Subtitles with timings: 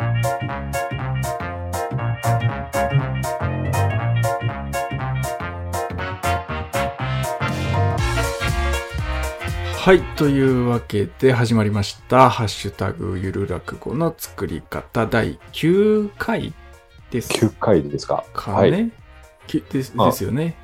[0.00, 0.06] は
[9.94, 10.02] い。
[10.16, 12.30] というわけで始まりました。
[12.30, 16.54] ハッシュタグゆる落語の作り方第9回
[17.10, 18.24] です9回ですか？
[18.32, 18.70] かはい。
[18.70, 20.56] ですあですよね。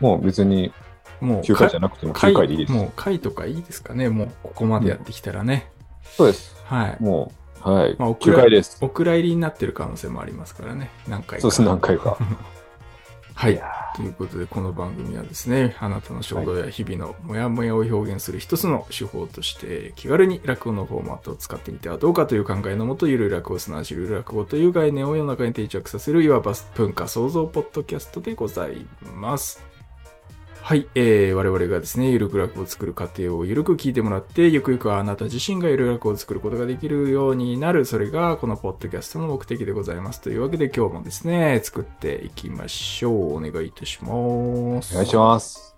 [0.00, 0.72] もう別に
[1.20, 2.72] もう9回じゃなくても9回でいいです。
[2.72, 4.08] もう回とかいいですかね。
[4.08, 5.70] もうここまでやってきたらね。
[6.02, 6.56] そうです。
[6.64, 6.96] はい。
[7.00, 7.96] もう、はい。
[7.98, 8.78] まあお9回です。
[8.80, 10.90] お蔵入りになってる可能性もありますからね。
[11.08, 11.42] 何回か。
[11.42, 12.18] そうです、何回か。
[13.34, 13.62] はい。
[13.96, 28.86] ということで、この番組はですね、あなたの衝動や日々のモヤモヤを表現する一つの手法として、気軽に落語のフォーマットを使ってみてはどうかという考えのもと、ゆるい落語、すなわちゆるい落語という概念を世の中に定着させる、いわば文化創造ポッドキャストでござい
[29.16, 29.71] ます。
[30.64, 40.20] はい、えー、我々がですね、ゆるく落語を作る過程をゆるく聞いてもらって、ゆくゆくはあなた自身がゆる落語を作ることができるようになる、それがこのポッドキャストの目的でございます。
[40.20, 43.36] というわけで今日もですね、作っていきましょう。
[43.38, 44.10] お願いいたします。
[44.12, 45.74] お願いします。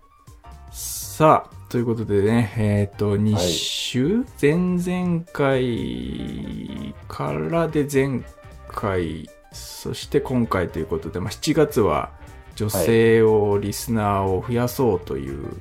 [0.70, 8.22] さあ、ということでね、えっ、と、2週、前々回からで前
[8.68, 12.10] 回、そして今回ということで、まあ、7月は
[12.54, 15.56] 女性を、リスナーを増やそうという、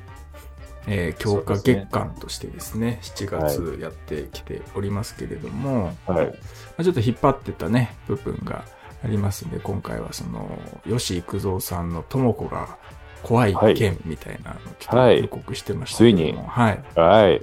[0.88, 6.26] えー強化月間としてですね、7月やってきておりますけれども、はい。
[6.28, 6.34] ま
[6.80, 8.66] あちょっと引っ張ってたね、部分が
[9.04, 12.78] ありますんで、今回はその、吉幾三さんのとも子が
[13.24, 16.84] 怖い件みたいなのをちょっとはい予告してましたけども、ついにはい。
[16.96, 17.42] はい。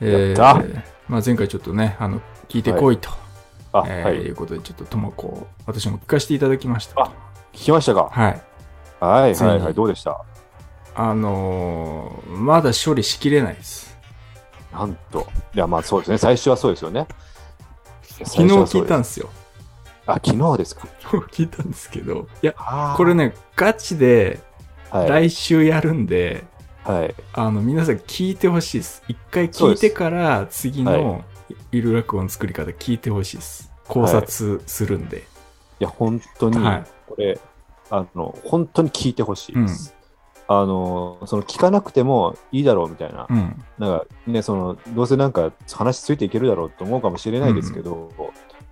[0.00, 3.10] えーまあ前回ちょっとね、あの、聞いてこいと、
[3.72, 4.30] あ、えー、はいい。
[4.30, 7.02] うことで、ちょっととも子を私も聞かせていただきました。
[7.02, 7.12] あ
[7.52, 8.42] 聞きましたかはい。
[9.06, 9.74] はい、はい、はい。
[9.74, 10.24] どうでした？
[10.94, 13.96] あのーまだ処理しきれないです。
[14.72, 15.26] なんと。
[15.54, 16.18] いや、まあそうですね。
[16.18, 17.06] 最初はそうですよね。
[18.24, 19.28] 昨日聞いたんんですよ。
[20.06, 20.86] あ、昨日ですか？
[21.30, 22.54] 聞いたんですけど、いや、
[22.96, 24.40] これ、ね、ガチで
[24.90, 25.08] はい。
[25.08, 26.44] 来週やるんで、
[26.84, 27.14] はい。
[27.32, 29.02] あの、皆さん聞いてほしいです。
[29.08, 31.24] 一回聞いてから、次の
[31.70, 33.72] ゆる落語の作り方聞いてほしいです。
[33.88, 35.18] 考察するんで。
[35.80, 37.40] いや、本当にはい、これ、
[37.92, 39.94] あの、本当に聞いてほしいです。
[40.48, 43.62] あの、その聞かなくてもいいだろうみたいな、うん。
[43.78, 48.22] なんかね、その、どうせなんか話ついていけるだろうと思うかもしれないですけど、い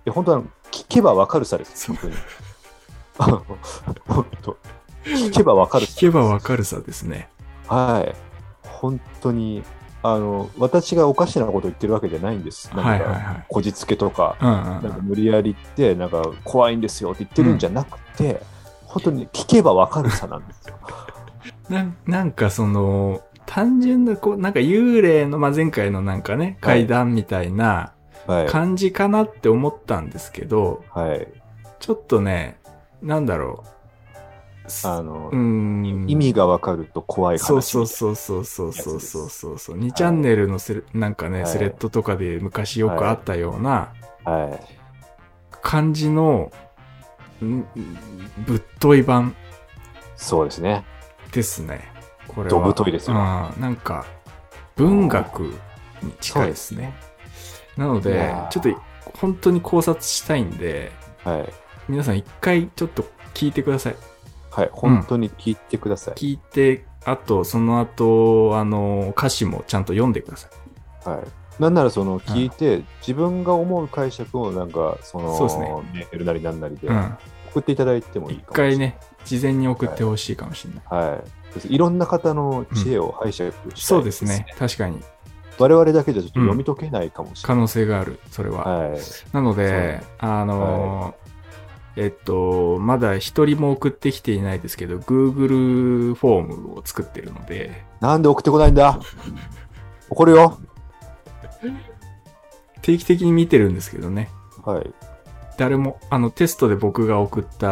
[0.05, 2.13] や、本当は聞けばわかるさです、本当に。
[4.07, 4.57] 本当。
[5.05, 5.93] 聞けばわかるさ。
[5.95, 7.29] 聞けばわかるさですね。
[7.67, 8.15] はい。
[8.67, 9.61] 本当に、
[10.01, 12.75] あの、私がおかしなこと言ってるわけじゃないんです。
[12.75, 13.45] なんか。
[13.47, 18.41] こじつけとか、うんうんなんか無理やり言って、なんか怖いんですよって言ってるんじゃなくて、
[18.91, 20.75] 本当に聞けばわかるさなんですよ。
[21.69, 27.93] なんなんかその、単純な、こう、なんか幽霊の、まあ、前回のなんかね、階段みたいな
[28.27, 28.47] はい。
[28.47, 31.27] 感じかなって思ったんですけど、はい。
[31.79, 32.59] ちょっとね、
[33.01, 33.63] なんだろ
[34.67, 34.69] う。
[34.69, 36.05] すあの、うーん。
[36.07, 39.77] 意味がわかると怖い話そうそうそうそうそうそうそうそうそう。
[39.77, 43.91] 2チャンネルのスレ、なんかね、はいスレッドとかで昔よくあったような
[44.23, 44.77] はい。
[45.61, 46.51] 感じの、ん
[47.41, 49.35] ぶっとい版
[50.15, 50.85] そうですね。
[51.31, 51.91] ですね。
[52.27, 52.49] これは。
[52.49, 54.05] どぶといですようんなんか、
[54.75, 55.41] 文学
[56.01, 56.93] に近いですね。
[57.77, 58.81] なのいでちょっと
[59.19, 60.91] 本当に考察したいんで、
[61.23, 61.53] はい。
[61.89, 63.95] 皆さん一回ちょっと聞いてください。
[64.51, 64.69] はい。
[64.71, 66.13] 本当に聞いてください。
[66.15, 70.49] 聞いて、あと、その後、あの、歌詞もちゃんと読んでくださ
[71.05, 71.09] い。
[71.09, 71.40] はい。
[71.59, 77.17] なんならその聞いて、自分が思う解釈をなんかそのそうですねメールなりなんなりでうん。
[77.51, 78.77] 送っていただいてもいい一かもしれない。
[78.77, 80.83] 回ね、事前に送ってほしいかもしれない。
[81.09, 81.17] は
[81.67, 81.75] い。
[81.75, 84.45] いろんな方の知恵を拝借したい、そうですね。。
[84.57, 84.99] 確かに。
[85.59, 87.61] 我々だけじゃちょっと読み解けないかもしれ可ない。
[87.63, 88.63] 能性がある、それは。
[88.63, 88.99] はい。
[89.33, 98.97] なので、あのーえっと、まだ一人も送ってきていないですけど、Google フォームを作ってるので、なんで送ってこないんだ？
[100.09, 100.57] 怒るよ。
[102.81, 104.29] 定期的に見てるんですけどね。
[104.65, 104.91] はい。
[105.57, 107.67] 誰も、あの、テストで僕が送った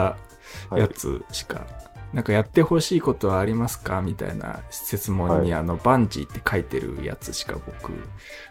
[0.69, 1.65] はいやつしか、
[2.13, 4.01] なんかやってほしいことはありますか？
[4.01, 7.93] みたいな質問に、はあの、バンジーって書いてるやつしか僕、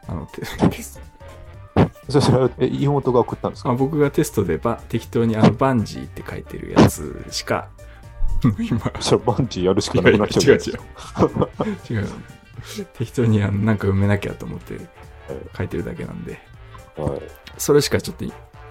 [0.06, 1.00] あの、テテス
[2.08, 3.70] それは、え、妹が送ったんですか？
[3.70, 7.68] あ僕がテストでば適当にあの、バンジーって書いてるやつしか、
[8.58, 12.00] 今、それバンジーやるしかなくなっちゃう違う違う。
[12.00, 12.08] 違う。
[12.94, 14.74] 適当にあのなんか埋めなきゃと思って
[15.56, 16.38] 書いてるだけなんで、
[16.96, 17.22] はい。
[17.56, 18.24] それしかちょっと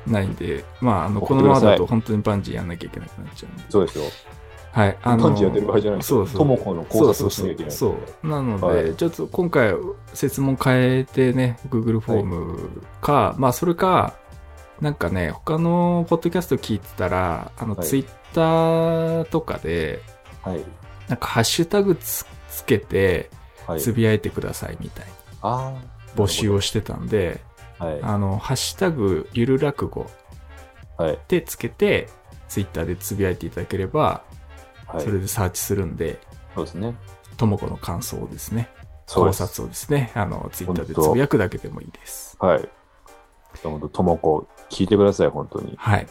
[0.09, 3.63] ないんで、まあ、あの、このままだと本当にバンジーやんなきゃいけなくなっちゃうんで。
[3.69, 4.05] そうですよ。
[4.71, 4.97] はい。
[5.01, 6.19] あバンジーやってる場合じゃないですよ。
[6.19, 6.37] そうそう。
[6.37, 7.71] ともこの考察をしそうなきゃいけない。
[7.71, 8.29] そうそうそう。
[8.29, 9.73] なので、はいちょっと今回、
[10.13, 14.13] 設問変えてね、Google フォームか、まあ、それか、
[14.81, 19.99] なんかね、他のポッドキャスト聞いてたら、あの、はいツイッターとかで、
[20.43, 20.63] はい。
[21.07, 23.29] なんかハッシュタグつつけて、
[23.65, 23.81] はい。
[23.81, 25.11] つぶやいてくださいみたいな
[25.41, 25.96] ああ。
[26.17, 27.39] 募集をしてたんで、
[27.79, 27.99] はい。
[28.01, 30.09] あの、ハッシュタグゆる落語
[30.97, 31.19] はい。
[31.27, 32.09] でつけて、
[32.49, 34.23] ツイッターでつぶやいていただければ、
[34.87, 35.01] はい。
[35.01, 36.19] それでサーチするんで、
[36.55, 36.95] そうですね。
[37.37, 38.69] ともこの感想をですね、
[39.07, 39.31] 考。
[39.31, 42.35] 察をですね、あの、ツイッターでつぶやくだけでもいいです。
[42.39, 42.69] はい。
[43.63, 45.75] 本当ともこ、聞いてください、本当に。
[45.77, 46.07] はい。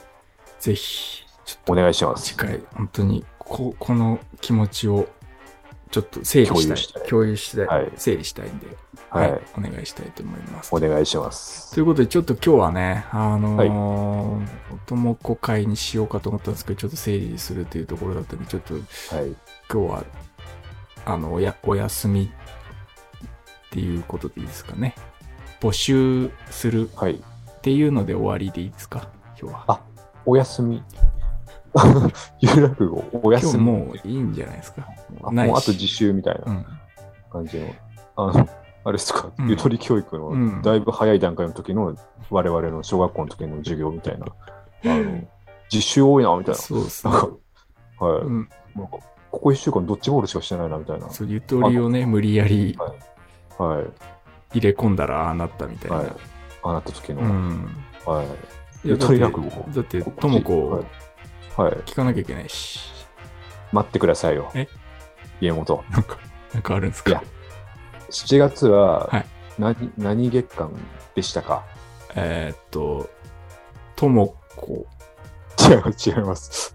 [0.60, 2.28] ぜひ、ちょっとお願いします。
[2.28, 5.08] 次回、本当に、ここの気持ちを、
[5.90, 7.08] ちょっと整理したい。
[7.08, 8.66] 共有したいはい整理したいんで、
[9.10, 9.34] ははいい。
[9.56, 10.74] お願いしたいと思います。
[10.74, 11.74] お願いします。
[11.74, 14.46] ということで、ちょっと今日はね、あのー、
[14.86, 18.82] ともこ会にしようかと思ったんですけど、ちょっと整理するというところだったんで、ちょっとはい。
[19.72, 20.04] 今日は、
[21.04, 24.94] あの、おや、お休みっていうことでいいですかね。
[25.60, 27.14] 募集するはい。
[27.14, 29.08] っていうので終わりでいいですか
[29.40, 29.64] 今日は。
[29.68, 29.80] あ
[30.24, 30.82] お休み。
[32.40, 33.64] ゆる落語、お休み。
[33.64, 34.88] もういいんじゃないですか
[35.22, 36.66] あもうあと自習みたいうなん
[37.30, 37.74] 感じの。
[38.16, 38.48] あの、
[38.84, 41.96] あれですか、うんゆとり教育うんのだいぶ早い段階の時の
[42.30, 44.26] 我々の小学校の時の授業みたいな。
[44.84, 45.22] あの
[45.68, 46.60] 実習多いな、みたいな。
[46.60, 47.20] そうですねなん。
[47.20, 47.28] か、
[47.98, 48.22] はい。
[48.22, 48.98] うん、なんか
[49.30, 51.10] ここ一週間ドッジボールしかしてないな、みたいな。
[51.10, 52.76] そうゆとりをね、無理やり
[53.58, 53.82] は
[54.52, 54.58] い。
[54.58, 55.96] 入れ込んだらああなったみたいな。
[55.98, 56.12] はい。
[56.62, 57.22] あなった時の。
[57.22, 57.76] うん。
[58.06, 58.26] はい。
[58.84, 59.48] ゆとり落語。
[59.74, 60.84] だって、ともこ
[61.56, 61.70] はい。
[61.72, 61.80] はい。
[61.86, 62.80] 聞かなきゃいけないし。
[63.72, 64.50] 待ってくださいよ。
[64.54, 64.68] え？
[65.40, 65.84] 家元。
[65.90, 66.18] なんか、
[66.54, 67.10] なんかあるんですか？
[67.10, 67.22] いや
[68.10, 69.26] 7月ははい
[69.58, 70.70] 何、何月間
[71.14, 71.64] でしたか？
[72.14, 73.10] えーっと、
[73.96, 74.86] ともこ、
[75.68, 76.74] 違います、違います。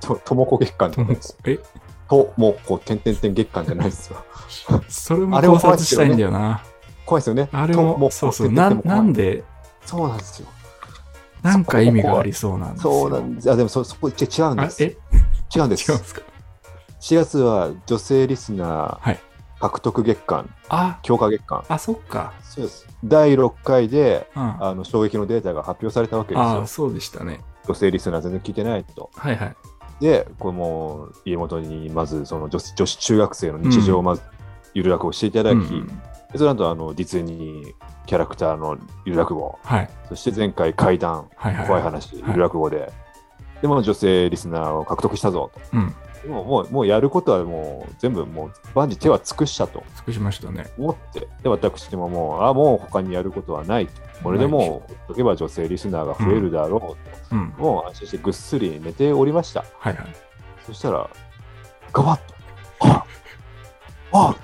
[0.00, 1.58] と、ともこ月間じともこです。、え？
[2.08, 4.24] ともこ、てんてんてん月間じゃないですよ。
[4.88, 6.62] それもあれも考察したいんだよな。
[7.04, 7.48] 怖いですよね。
[7.52, 9.44] あれとも、そうそう、なてんてんてんも怖いなんで、
[9.84, 10.48] そうなんですよ。
[11.42, 12.92] なんか意味がありそうなんですよ。
[12.92, 13.50] そうなんです。
[13.50, 14.82] あ、でもそ、そこ、違違うんです。
[14.82, 14.96] あえ？
[15.56, 15.90] 違うんです。
[15.90, 16.22] 違うんですか
[17.00, 19.20] ？4月は女性リスナーはい
[19.60, 21.62] 獲得月間、あ、強化月間。
[21.68, 22.32] あ、そっか。
[22.42, 22.86] そうです。
[23.04, 24.42] 第6回で、うん。
[24.42, 26.66] ああの衝撃のデータが発表されたわけですよあー、。
[26.66, 27.40] そうでしたね。
[27.66, 29.10] 女性リスナー全然聞いてないと。
[29.14, 29.56] はいはい。
[30.00, 34.22] で、これもう家元にまずその女子女子中学生の日常をまず
[34.72, 35.92] ゆる落語していただき、うんで
[36.36, 37.74] その後あのディズニー
[38.06, 39.90] キャラクターのゆる落語、はい。
[40.08, 41.66] そして前回怪談、はいはい。
[41.66, 42.92] 怖い話、はいゆる落語で、
[43.62, 45.60] でも女性リスナーを獲得したぞと。
[45.76, 45.94] うん。
[46.22, 50.66] でももうもうやることはもう全部もう万事手は尽くしたと尽くしましたね。
[50.78, 53.92] 思って、で私ももう、あもう他にやることはないと。
[54.22, 57.36] これでもう、ほっとけば女性リスナーが増えるだろうと。
[57.36, 57.54] うん。
[57.56, 59.64] もう安心してぐっすり寝ておりました。
[59.78, 60.06] はいはい。
[60.66, 61.08] そしたら、
[61.92, 62.34] ガバッと、
[62.86, 63.04] あ
[64.12, 64.34] あ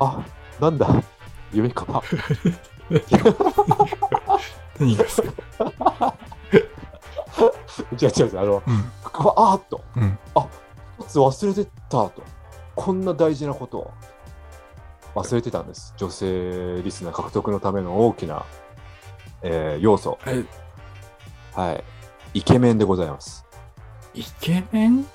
[0.00, 0.24] あ
[0.60, 0.88] なんだ、
[1.52, 2.02] 夢か。
[4.78, 5.28] 何がですか？
[8.00, 8.92] 違う違う違う、あの、うん。
[9.04, 10.18] あーっと、うん。
[11.00, 12.12] 一つ忘れてたと。
[12.74, 13.90] こんな大事なことを
[15.14, 15.94] 忘れてたんです。
[15.96, 18.44] 女性リスナー獲得のための大きな、
[19.42, 20.18] えー要素。
[20.26, 20.44] え、
[21.54, 21.84] はい。
[22.34, 23.44] イケメンでございます。
[24.14, 25.06] イケメン？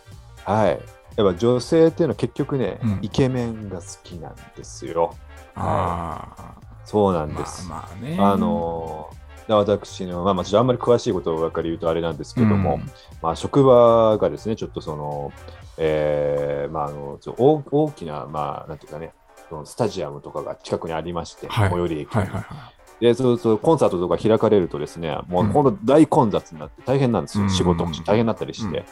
[0.45, 0.80] はい。
[1.16, 5.16] やっぱ女性っていうのは結局ね、うんイケメンが好きなんですよ。
[5.56, 6.56] あ
[6.86, 7.28] そうなあ。
[7.28, 7.70] まあんです。
[7.70, 8.18] まあね。
[8.20, 12.92] あのー私の、まあ、まあ、ちょっとあんまり詳しいことをばっかり言うとあれなんですけども、うん
[13.22, 15.33] まあ、職場がですね、ちょっとその、
[15.78, 19.14] えーまあ、あの大大きな、まあ、なんていうかね、
[19.50, 22.56] そのスタジアムとかが近くにありまして、はい最寄り駅に、はいはいは
[23.02, 23.04] い。
[23.04, 28.78] でそうそうコンサートとか開かれるとですね、もううん本当大混雑になって大変なんですよ、うん仕事も大変になったりして。
[28.78, 28.86] うん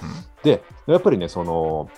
[0.44, 1.90] で、やっぱりね、その、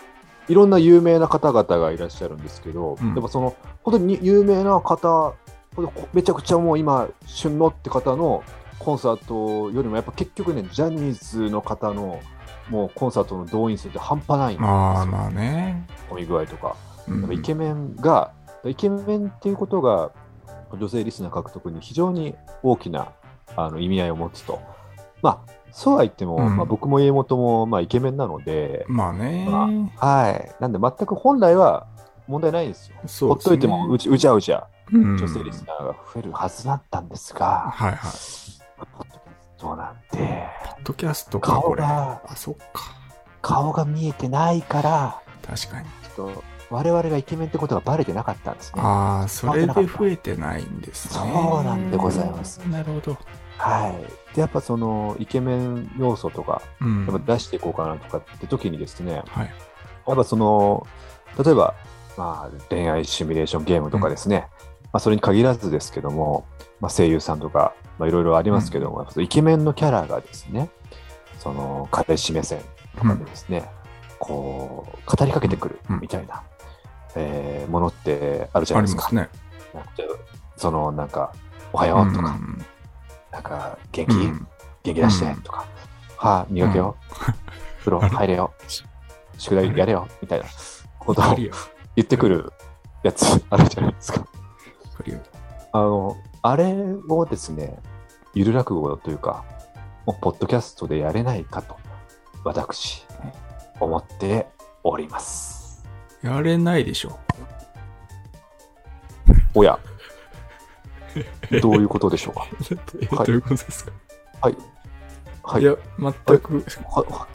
[0.47, 5.33] いろんな有名な方々がいらっしゃるんですけど、うんでもその、本当に有名な方、
[6.13, 8.43] めちゃくちゃもう今、旬のって方の
[8.79, 12.19] コンサートよりも、やっぱ結局ね、ジャニーズの方の
[12.69, 14.67] もうコンサートの動員数って半端ないんですよ。
[14.67, 15.87] まあまあね。
[16.09, 16.75] 混み具合とか。
[17.07, 18.31] うんやっぱイケメンが、
[18.65, 20.11] イケメンっていうことが、
[20.71, 23.09] 女性リスナー獲得に非常に大きな
[23.55, 24.59] あの意味合いを持つと。
[25.23, 29.47] まあ、そうは言っても、うんまあ、僕も家元も、まあ、イケメンなので、まあね。
[29.97, 30.61] はい。
[30.61, 31.87] なんで、全く本来は
[32.27, 32.97] 問題ないんですよ。
[32.97, 38.11] そうですねほっといてもうち、うちゃうちゃ、うん女性リスナーが増えるはずだったんですが、はいはい。
[39.57, 41.81] そうなんで、ポッドキャストか、これ。
[41.81, 42.83] 顔が、あ、そっか。
[43.41, 45.87] 顔が見えてないから、確かに。
[46.15, 48.81] ちょっと、我々がイケメンってことがバレてなかったんですね。
[48.83, 51.31] ああ、それで増えてないんですね。
[51.33, 53.17] そうなんでございますなるほど。
[53.63, 54.35] はい。
[54.35, 57.05] で、やっぱその、イケメン要素とか、うん。
[57.07, 59.53] やっぱ出していこうかなとかって時にですね、はい。
[60.05, 60.85] やっぱその、
[61.41, 61.73] 例えば、
[62.17, 64.47] まあ、恋愛シミュレーションゲームとかですね、
[64.91, 66.45] あ、それに限らずですけども、
[66.81, 70.69] まあ、声優さんとか、まあ、いろいろありますけども、やっぱイケメンのキャラがですね、
[71.39, 72.59] その彼氏目線
[72.97, 73.63] とかでですね、
[74.19, 76.43] こう語りかけてくるみたいな、
[77.15, 79.09] えーものってあるじゃあないですか。
[79.11, 80.09] りますね。
[80.57, 81.33] そのなんか、
[81.71, 82.65] おはようとか、うん
[83.33, 84.47] なんか、元気、うん。
[84.83, 85.25] 元気出して？
[85.25, 85.41] うん。
[85.41, 85.65] とか、
[86.15, 86.95] 歯磨けよ、
[87.79, 88.53] 風呂入れよ、
[89.37, 90.45] 宿題やれよ、みたいな。
[90.99, 91.35] ことを。
[91.35, 92.53] 言ってくる
[93.03, 94.25] やつあるじゃないですか。
[95.73, 96.73] あの、あれ
[97.09, 97.77] をですね、
[98.33, 99.43] ゆる落語というか、
[100.05, 101.75] もうポッドキャストでやれないかと、
[102.43, 103.05] 私、
[103.79, 104.47] 思って
[104.83, 105.83] おります。
[106.21, 107.19] やれないでしょ。
[109.53, 109.77] おや、
[111.61, 112.41] どういうことでしょうか？
[113.15, 113.91] はいういうことですか、
[114.41, 114.57] はい。
[115.43, 115.65] はいい。
[115.65, 117.27] や、全く、はは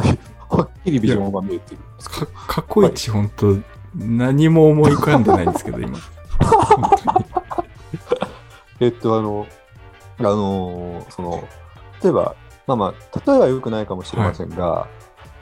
[0.00, 0.18] はい。
[0.48, 2.26] はっきりビジョンが見えてるか。
[2.26, 3.56] か過去一、本当
[3.94, 5.98] 何も思い浮かんでないんですけど、今。
[8.80, 9.46] えっと、あの、
[10.18, 11.48] あの、その、
[12.02, 12.34] 例えば、
[12.66, 14.88] まあまあ、例えは良くないかもしれませんが、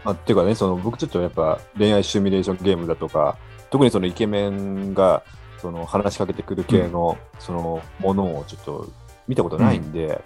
[0.05, 3.37] まあ、っていうかね、その、僕ちょっとやっぱ恋愛シミュレーションゲームだとか、
[3.71, 5.23] 特にそのイケメンが、
[5.63, 8.91] その話しかけてくる系の、そのものをちょっと
[9.29, 10.21] 見たことないんで、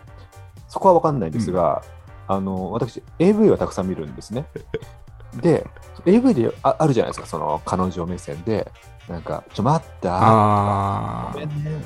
[0.69, 1.83] そこは分かんないんですが、
[2.27, 4.47] あの私 AV はたくさん見るんですね。
[5.43, 5.67] で
[6.07, 8.73] AV でああるじゃないですかその彼女目線で
[9.07, 11.85] なんか「ちょ待ったあごめんね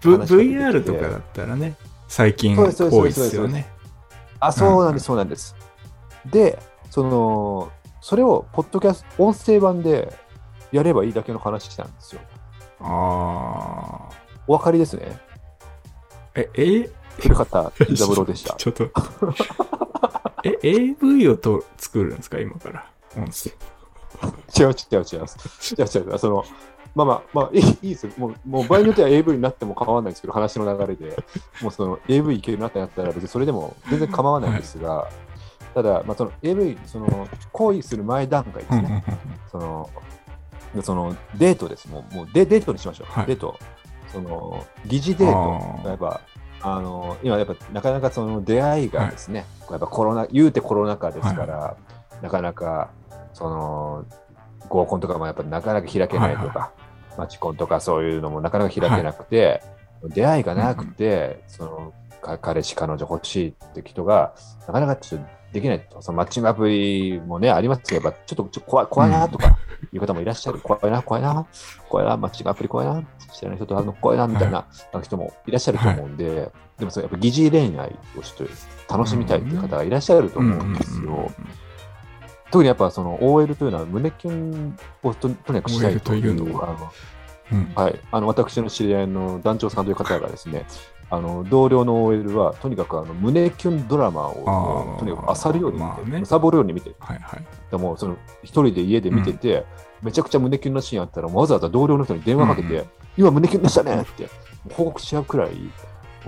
[0.00, 1.76] VR とかだったらね、
[2.08, 3.66] 最近そうですそうです多いですよね。
[4.40, 5.54] あ、そうなんです、そうなんです。
[6.26, 6.58] で、
[6.90, 10.12] その、それを、ポッドキャスト、音声版で
[10.72, 12.20] やればいいだけの話なんですよ。
[12.86, 14.10] あ
[14.46, 15.18] お分かりですね。
[16.34, 16.40] ー。
[16.40, 16.90] え、え？
[17.20, 18.54] 古畑伊 三郎でした。
[18.56, 18.90] ちょっと。
[20.44, 22.38] え、AV をと作るんですか？
[22.40, 22.86] 今から。
[23.16, 23.50] 音声。
[24.58, 25.20] 違う違う違う。
[25.20, 26.18] 違う違う。
[26.18, 26.44] その、
[26.94, 28.12] まあまあ、まあ、いいいいですよ。
[28.18, 31.16] もう、もう場合によっては AV になっても構わないんですけど、話の流れで、
[31.62, 35.08] もうその AV いけるなってなったら、別にそれでも全然構わないんですが、
[35.74, 39.04] ただ、まあ、その AV、その、行為する前段階ですね。
[39.50, 40.23] その、で
[40.82, 41.88] そのデートです。
[41.88, 43.12] もうもうデデートにしましょう。
[43.12, 43.58] はいデート。
[44.12, 45.88] その、疑似デート。
[45.88, 46.20] やっぱ、
[46.62, 51.76] あの、今やっぱなかなかその出会いがですね、やっぱコロナ、言うてコロナ禍ですから、
[52.22, 52.90] なかなか、
[53.32, 54.04] その、
[54.68, 56.72] 合コンとかもやっぱなかなか開けないとか、
[57.18, 59.62] マチコンとかそういうのもなかなか開けなくて、
[60.04, 64.34] 出会いがなくて、その、か彼氏、彼女欲しいって人が、
[64.66, 66.02] なかなかちょっとできないと。
[66.02, 69.56] そのマッチングアプリもね、ありますけど、ちょっとちょっと怖い怖いなとか
[69.92, 70.58] いう方もいらっしゃる。
[70.58, 71.46] 怖いな、怖いな、
[71.88, 74.66] 怖いな、マッチングアプリ怖いな、知らない人と会うの怖いな、みたいな
[75.00, 78.48] 人もいらっしゃると思うんで、でもそれやっぱ疑似恋愛をちょっ
[78.88, 81.30] と楽しみたいっていう方がいらっしゃると思うんですよ。
[82.50, 86.92] 特にやっぱその OL というのは胸キュンをととにかくしたいというのう、あの
[87.52, 87.72] うん。
[87.74, 90.66] はい、あの私の知り合いの団長さんという方がですね、
[91.10, 97.44] あの同僚の OL はとにかくあの胸キュンドラマをとにかく漁るように見て、まあね貪るように見て、はいはい。
[97.70, 99.64] でもその一人で家で見てて、
[100.02, 104.28] めちゃくちゃ胸キュンのシーンあったら、わざわざ同僚の人に電話かけて、うん今胸キュンでしたねって
[104.72, 105.52] 報告し合うくらい、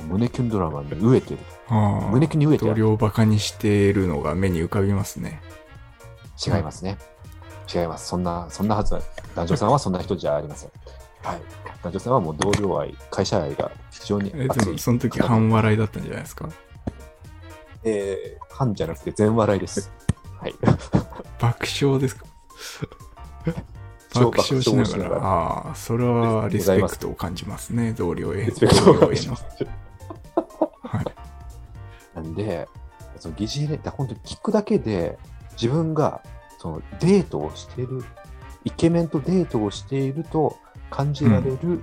[0.08, 1.40] 胸キュンドラマに飢えてる。
[1.68, 2.70] 胸キュンに飢えてる。
[2.72, 5.40] 同僚をバカにしているのが目に浮かびますね。
[6.46, 6.98] 違いますね。
[7.74, 8.06] 違います。
[8.06, 9.00] そんな、そんなはずは、
[9.34, 10.70] 団長さんはそんな人じゃありません。
[11.26, 11.40] はい。
[11.82, 14.72] 団長さんはもう同僚愛、会社愛が非常にえで熱い。
[14.72, 16.48] もその時半笑いだったんじゃないですか？
[17.84, 19.90] えー、半じゃなくて全笑いです。
[20.40, 20.54] はい。
[21.40, 22.24] 爆笑ですか？
[24.12, 25.22] 超爆笑しながら。
[25.22, 28.46] ああ、それはリスペクトを感じますね、同僚へ。
[28.46, 29.44] リスペクトを感じます。
[30.82, 31.04] はい。
[32.14, 32.66] なんで、
[33.18, 35.18] その疑似恋愛、本当に聞くだけで、
[35.52, 36.22] 自分が
[36.58, 38.02] そのデートをしている、
[38.64, 40.56] イケメンとデートをしていると
[40.90, 41.82] 感じられる、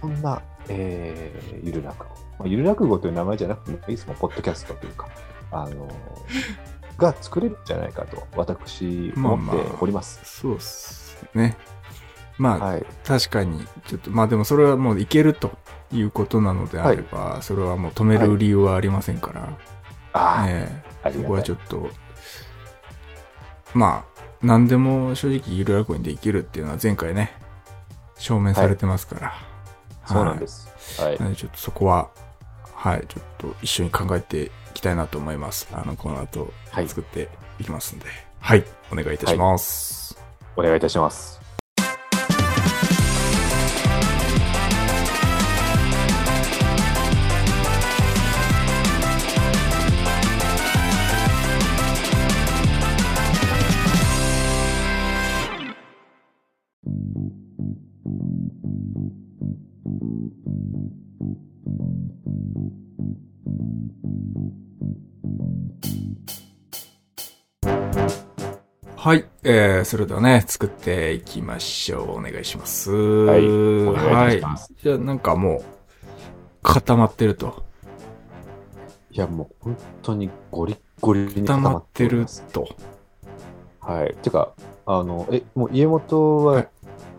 [0.00, 2.04] そんな、えーゆる落語。
[2.38, 5.08] まあ、ゆる落語という名前じゃなくてもいいですもん、ポッドキャストというか、
[5.50, 5.88] あの
[6.98, 10.20] が作れるんじゃないかと、私、まあ思っております。
[10.24, 11.56] そうっすね。
[12.38, 12.86] まあ、はい。
[13.04, 15.52] 確かに、ちょっと、まあでもそれはもういけると
[15.92, 19.56] いうことなのであれば、それはもう止める理由はありませんから、
[20.12, 21.88] ああ、ええそこはちょっと、
[23.74, 27.32] まあ、何でも正直ゆる落語にできるっていうのは前回ね、
[28.22, 29.32] 証明されてますから。
[30.06, 31.02] そうなんです。
[31.02, 31.24] はいな。
[31.24, 32.08] のでちょっとそこは、
[32.74, 35.68] はい、ちょっと一緒に考えていきたいなと思います。
[35.72, 38.06] あの、この後はい作っていきますんで。
[38.38, 40.16] はい、お願いいたします。
[40.56, 41.41] お願いいたします。
[69.04, 72.18] はい、えー、それではね、作っていきましょう。
[72.18, 72.92] お願いします。
[72.92, 73.44] はい。
[73.44, 74.72] お願いします。
[74.72, 75.64] はい、じゃあ、なんかもう、
[76.62, 77.64] 固まってると。
[79.10, 82.68] いや、もう、本当にゴリッゴリに固まってると。
[83.80, 84.14] はい。
[84.22, 84.52] てか、
[84.86, 86.66] あの、え、もう家元は、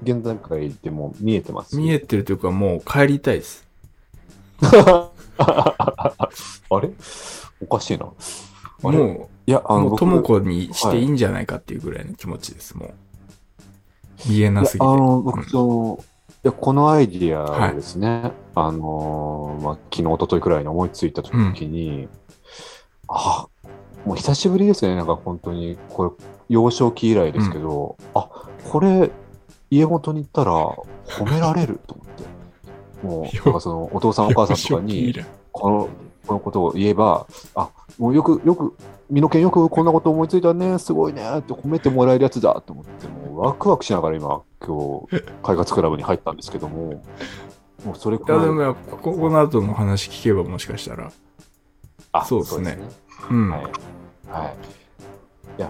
[0.03, 3.67] 現段階でも見えてます、はい、見えてるというか、もう帰りたいです。
[5.37, 6.91] あれ？
[7.61, 8.05] おかしいな。
[8.05, 8.97] あれ？
[8.97, 12.93] もいや、あう、の、ともこにしていいんじゃないかっていうぐらいの気持ちです、もう。
[14.29, 14.85] 見えなすぎて。
[14.85, 15.93] あの、僕、うん。
[15.95, 15.97] い
[16.43, 22.07] や、このアイディアをですね、あのーまあ、昨日、一昨日くらいに思いついたときに、
[23.07, 23.47] あ、
[24.05, 28.29] もう久しぶりですね、なんか本当に、これ、幼少期以来ですけど、あ、
[28.69, 29.11] これ、
[29.69, 30.51] 家元に行ったら
[31.05, 31.97] 褒められると。
[33.03, 35.13] もう、なんかその、お父さんお母さんとかに、
[35.51, 35.89] この、
[36.25, 38.75] このことを言えば、あ、もうよく、よく、
[39.09, 47.03] 身の毛よくこんなこと思いついたね、すごいねって褒めてもらえるやつだと思って、もうワクワクしながら今、今日、快活クラブに入ったんですけども、
[47.85, 48.45] もうそれくいや、らい。
[48.45, 51.11] でもや、ここの後の話聞けばもしかしたら。
[52.13, 52.77] あそうですね
[53.19, 53.49] そううん。
[53.49, 53.61] はい。
[53.63, 53.69] は
[54.45, 54.55] い。
[55.57, 55.69] いや、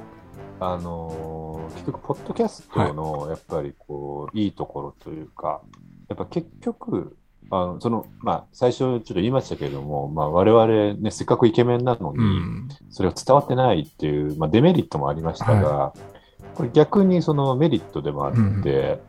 [0.60, 5.62] あのー結局、ポッドキャストの、やっぱりこう、いいところというか、
[6.08, 7.18] やっぱ結局、
[7.50, 12.70] あのその、まあ、最初ちょっと言いましたけれども、まあ、我々ね、せっかくイケメンなのに、うん。
[12.90, 15.94] それが伝わってないっていう、まあ、デメリットもありましたが、
[16.56, 18.34] これ逆にそのメリットでもあっ
[18.64, 19.00] て、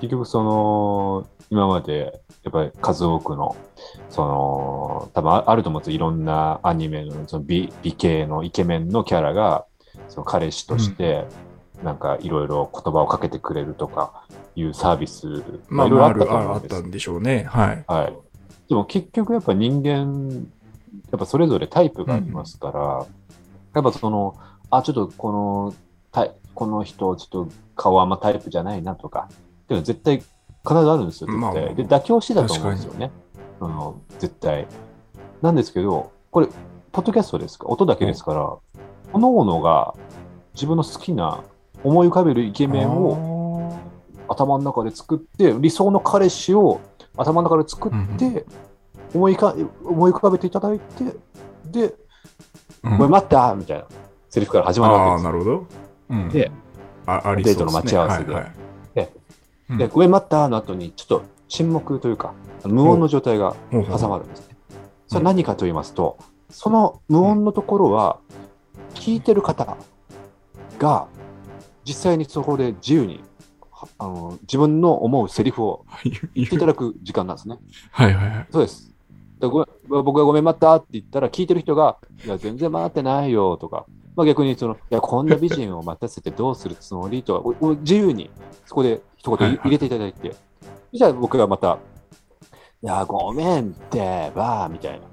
[0.00, 3.56] 結局その、今までやっぱり数多くの、
[4.10, 5.96] その、多分ああると思うんですよ。
[5.96, 9.64] いろんなアニメのその美美形のイケメンのキャラが、
[10.08, 11.26] その彼氏として、
[11.82, 14.24] なんかいろいろ言葉をかけてくれるとか
[14.56, 17.44] いうサービス、まあ、いろいろあったと思うんですあったんでしょうね。
[17.44, 17.84] はい。
[17.86, 18.14] はい。
[18.68, 20.46] でも結局やっぱ人間、
[21.10, 23.06] やっぱそれぞれタイプがありますから、
[23.74, 24.36] やっぱその、
[24.70, 25.74] あ、ちょっとこの、
[26.10, 30.26] タイこの人、ちょっと顔あんまタイプじゃないなとか、っていうのは絶対必
[30.66, 31.36] ずあるんですよ、絶対。
[31.40, 33.10] まあまあで、妥協してたと思うんですよね。
[33.60, 34.66] あの、絶対。
[35.40, 36.48] なんですけど、これ、
[36.90, 37.66] ポッドキャストですか？
[37.68, 38.56] 音だけですから、
[39.12, 39.94] 各々が
[40.54, 41.44] 自分の好きな
[41.84, 43.78] 思い浮かべるイケメンを
[44.28, 46.80] 頭の中で作って、理想の彼氏を
[47.16, 48.44] 頭の中で作って、
[49.14, 51.04] 思いか思い浮かべていただいて、
[51.70, 51.94] で、
[52.82, 52.94] うん。
[52.94, 53.86] お前待ったみたいな。
[54.30, 55.66] セリフから始まるわけなるほど。
[56.10, 56.28] うん。
[56.28, 56.50] で、
[57.06, 58.32] あデートの待ち合わせで。
[58.32, 58.52] はいはい。
[58.96, 59.12] で
[59.70, 59.78] うん。
[59.78, 64.56] で待ったの後に、ちょっと沈黙というか、無音の状態が挟まるんですね。
[65.06, 66.18] それは何かと言いますと、
[66.50, 68.18] その無音のところは、
[68.94, 69.76] 聞いてる方
[70.78, 71.06] が、
[71.88, 73.24] 実際にそこで自由に、
[73.70, 77.56] はあの自分の思うセリフをは い言っていただく時間なんですね。
[77.90, 78.46] はいはいはい。
[78.50, 78.94] そうです。
[79.40, 81.96] だご僕がごめん待ったって言ったら、聞いてる人が、
[82.26, 88.30] いや、全然待ってないよとか、まあ、逆にその、いや、こんな美人を待たせてどうするつもりとか、自由に
[88.66, 90.34] そこで一言はいはい入れていただいて、
[90.92, 91.78] じゃあ僕がまた、
[92.82, 95.06] いや、ごめんってばーみたいな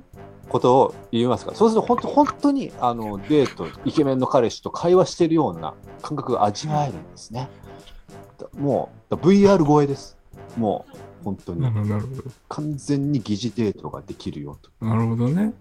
[0.49, 7.49] ことを言いますから、そうすると本当本当にあのデート、イケメンの彼氏と会話しているような感覚が味わえるんですね。
[8.37, 10.17] だもう、だ VR 超えです。
[10.57, 11.69] もう、本当にな。
[11.69, 12.07] るほど、なるほ
[12.49, 14.69] 完全に疑似デートができるよと。
[14.81, 14.87] ど。
[14.87, 15.53] なるほどね。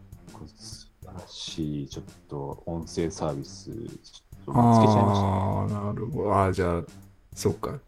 [0.57, 5.27] 素晴らしい、ちょっと音声サービス、ちょっと見つけちゃいました。
[5.27, 6.35] ああ、なるほど。
[6.35, 6.83] ああ、じゃあ、
[7.35, 7.79] そうか。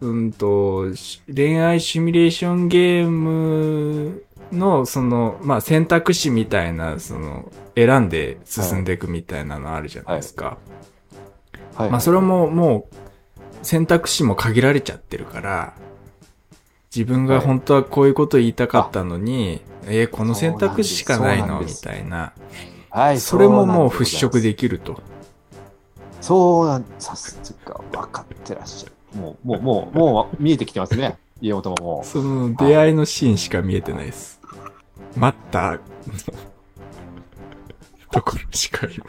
[0.00, 10.58] うんと、し恋愛シミュレーションゲームの、その、まあ、選択肢みたいな、その、選んで進んでいくみたいなのあるじゃないですか。
[11.74, 12.96] はい、まあ、それももう、
[13.62, 15.74] 選択肢も限られちゃってるから、
[16.94, 21.60] 自分が本当はこういうこと言いたかったのに、えーこの選択肢しかないの？
[21.60, 22.32] みたいな。
[22.90, 25.00] はい、それももう払拭できると。
[26.20, 28.92] そうなんさすが分かってらっしゃる。
[29.14, 31.18] もう、もう、もう、もう見えてきてますね。
[31.40, 34.40] 家元ももその出会いのシーンしか見えてないです。
[35.16, 35.78] 待った、
[38.10, 39.04] ところしか今。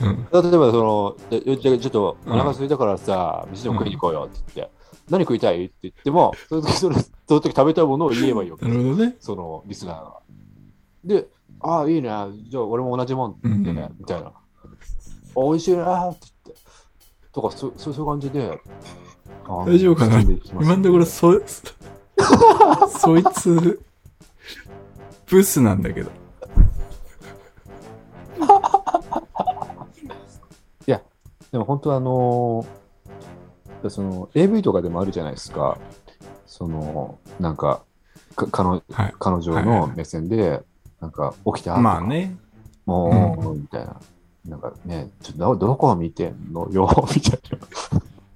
[0.00, 0.28] うん。
[0.30, 0.42] う。
[0.42, 4.74] 例えば、その、ちょっとお腹空いたからさ、飯でも食いに行こうよって言って、
[5.10, 9.16] 何食いたいって言っても、その時、そのその時食べたいものを言えばいいわけですなるほどね。
[9.20, 10.20] そのリスナーが。
[11.04, 11.26] で、
[11.60, 12.10] ああ、いいね。
[12.48, 14.28] じゃあ俺も同じもんってね、うんみたいな。
[14.28, 14.32] あ
[15.36, 16.33] 美味しいなって。
[17.34, 18.60] とか、そそそういう感じで。
[19.46, 20.20] 大丈夫かな？
[20.20, 21.32] 今のところ、そ、
[22.88, 23.80] そいつ、
[25.26, 26.10] ブスなんだけど。
[31.54, 35.78] でも本当あのーその AV とかでもあるじゃないですか。
[36.46, 37.84] その、なんか、
[38.34, 39.14] か彼女はい。
[39.20, 40.62] 彼女の目線で、
[41.00, 41.76] なんか、起きた？
[41.76, 42.00] まあ。
[42.00, 42.34] ね。
[42.86, 44.00] もう、みたいな。
[44.46, 47.40] なんかね、ちょっとどどこを見てんのよ、 みたい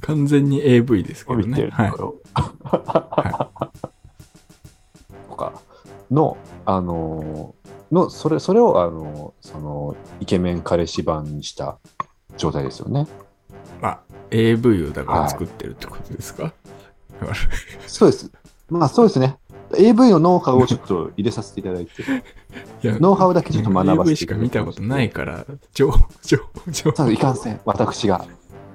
[0.00, 1.42] 完全に AV ですけな。
[1.42, 1.48] どね。
[1.48, 1.88] 見てるのはい。
[1.90, 2.14] よ。
[5.28, 5.52] とか
[6.10, 7.58] の、あのー
[7.94, 11.78] の、それ、それを、あのーその、イケメン彼氏版にした
[12.36, 13.06] 状態ですよね。
[13.80, 16.52] まあ、AV をだから作ってるってことですか、
[17.86, 18.30] そうです。
[18.68, 19.38] まあ、そうですね。
[19.76, 26.38] AV のノウハウをちょっと入れさせていただいて、いやノウハウだけちょっと学ばせ AV てしか見たことないから、情情
[26.70, 28.24] 情ただいかんせん、私が。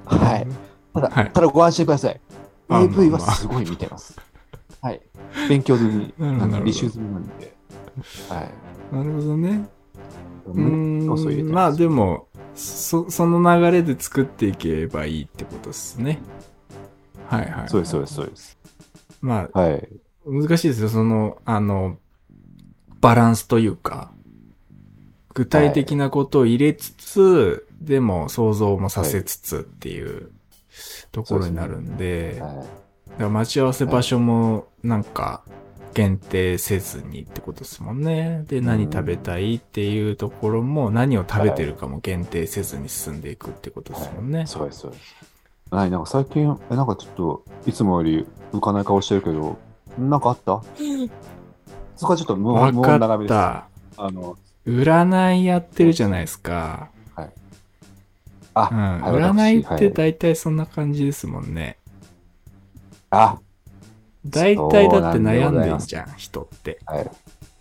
[0.06, 0.47] はい。
[0.93, 2.21] ただ、はいただご安心ください。
[2.69, 4.19] あ AV まあまあはすごい見てます。
[4.82, 5.01] はい。
[5.49, 7.56] 勉強済み、なるほどなるほど履修済みなんで。
[8.29, 8.95] はい。
[8.95, 9.67] なるほどね。
[10.45, 11.77] う胸要素入れーんまます。
[11.77, 16.19] でも、そ、その流れで作っていけばいいってことですね。
[17.27, 17.69] はいはい。
[17.69, 18.58] そうです、そうです、そうです。
[19.21, 19.89] まあ、はい。
[20.25, 20.89] 難しいですよ。
[20.89, 21.97] その、あの、
[23.01, 24.12] バランスというか、
[25.33, 30.31] 具体的なことを入れつつ、でも想像もさせつつっていう
[31.12, 32.55] ところになるんで、はい。
[32.57, 32.69] だか
[33.17, 35.43] ら待ち合わせ場所もなんか
[35.93, 38.43] 限定せずにってことですもんね。
[38.47, 44.45] で、何食べたいっていうところも何を食べてるかも限定せずに進んでいくってことですもんね。
[44.47, 45.15] そうです、そうです。
[45.69, 49.57] はい、なんか最近、え、なんかちょっと、いつもより浮かない顔してるけど、
[49.97, 50.62] なんかあった？
[51.95, 53.34] そこはちょっと無わ音、無音長めです。
[53.34, 54.03] かった。
[54.06, 56.89] あの、占いやってるじゃないですか。
[58.56, 59.01] あ、うん。
[59.01, 61.77] はい占いって大体そんな感じですもんね。
[63.10, 63.38] あ、
[64.25, 66.79] 大体だって悩んでんじゃん、人って。
[66.86, 67.12] はい。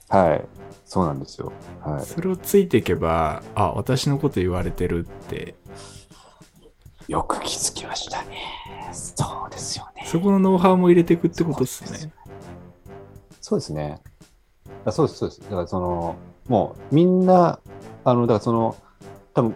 [0.09, 0.45] はい。
[0.85, 1.53] そうなんですよ。
[1.83, 2.05] はい。
[2.05, 5.55] それをついていけば、あ、私のこと言われてるって、
[7.09, 8.37] よく気づきましたね。
[8.93, 10.05] そうですよね。
[10.07, 12.13] そこのノウハウも入れていくってことですね。
[13.43, 14.01] そうですね。
[14.87, 15.41] あそうです、そうです。
[15.43, 16.17] だからその、
[16.49, 17.59] もうみんな、
[18.05, 18.75] あの、だからその、
[19.35, 19.55] 多分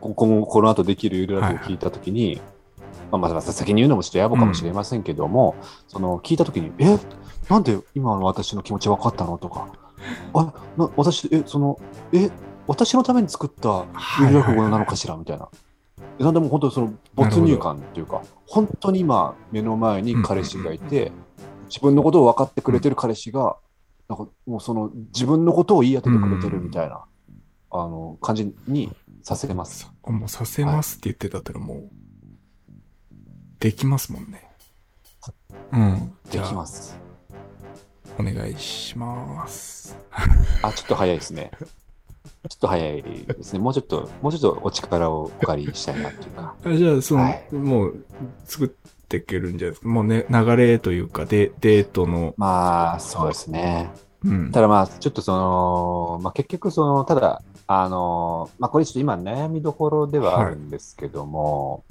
[0.00, 2.40] こ今後この後できるゆるラジオを聞いたときに、
[3.10, 5.54] まあ、まあ、先に言うのもちょっと野暮かもしれませんけども、
[5.88, 6.98] その、聞いたときに、え、
[7.48, 9.68] なんで今の私の気持ち分かったのとか、
[10.34, 11.78] あ、な私、え、その、
[12.12, 12.30] え、
[12.66, 13.86] 私のために作った
[14.20, 15.16] ゆる落語なのかしら？
[15.16, 15.48] みたいな。
[16.18, 21.12] えなんでも本当にその没入感っていうか、本当に今目の前に彼氏がいて、
[21.68, 23.56] 自分のことを分かってくれてる彼氏が、
[24.08, 27.04] なんかもうその自分のことを言い当ててくれてるみたいな、
[27.70, 29.90] あの感じにさせます。
[30.02, 31.90] あもうさせますって言ってたったらもう、
[33.60, 34.50] できますもんね。
[35.72, 36.12] うん。
[36.30, 36.54] できす。
[36.54, 36.98] ます。
[38.18, 39.96] お願いします。
[40.62, 41.50] あ、ちょっと早いですね。
[42.48, 43.58] ちょっと早いですね。
[43.58, 46.54] もうちょっと、もうちょっとお力をお借りしたいなっていうか。
[46.64, 48.04] あじゃあ、その、はいもう、
[48.44, 48.68] 作っ
[49.20, 49.88] ていけるんじゃないですか。
[49.88, 53.90] もうね、流れというか、デデートの、まあ、そうですね。
[54.24, 54.52] うん。
[54.52, 61.84] ただまあ、ちょっとその、まあ結局その、ただ、あの、まあこれちょっと今悩みどころではあるんですけども、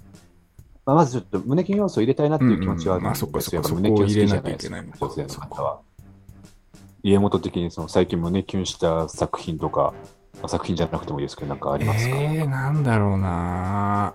[0.86, 3.30] まあまずちょっと胸キュン要素を入れたいなっていう気持ちはあるんですよ。
[3.30, 5.80] うんうんまあそっか胸キュン好きじゃないそこを入れなきゃいですかけないのか女性の方は。
[7.06, 9.94] 家元的にその最近胸キュンした作品とか、
[10.36, 14.14] まあ作品じゃなくてもいいですけど、なんかありますか、えー、なんだろうな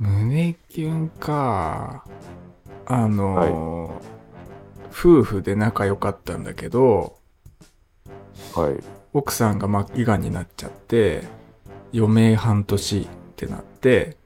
[0.00, 2.04] 胸キュンか。
[2.86, 4.10] あのー
[4.92, 7.16] 夫婦で仲良かったんだけど、
[8.54, 8.82] はい。
[9.12, 11.22] 奥さんが末期がんになっちゃって、
[11.94, 14.16] 余命半年ってなって、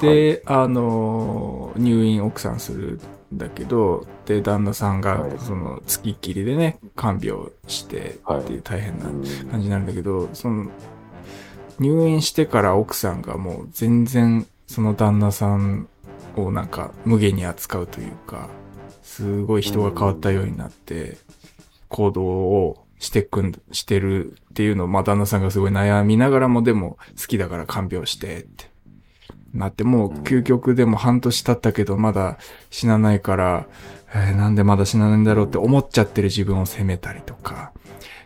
[0.00, 3.00] で、あのー入院奥さんする
[3.34, 9.06] んだけど、で、旦那さんがはい、その、月っきりでね、看病してっていう大変な
[9.50, 10.70] 感じなんだけど、その、
[11.78, 15.88] 入院してから奥さんがもう全然その旦那さん
[16.36, 18.48] をなんか無下に扱うというか、
[19.02, 21.18] すごい人が変わったようになって、
[21.88, 28.68] 行動をしてくん、してるっていうのを、まあ旦那さんがすごい悩みながらもでも好きだから看病してって。
[29.54, 32.36] なって、もう究極でも半年経ったけどまだ
[32.70, 33.66] 死なないから、
[34.14, 37.72] えーなんでまだ死なないんだろうって思っちゃってる自分を責めたりとか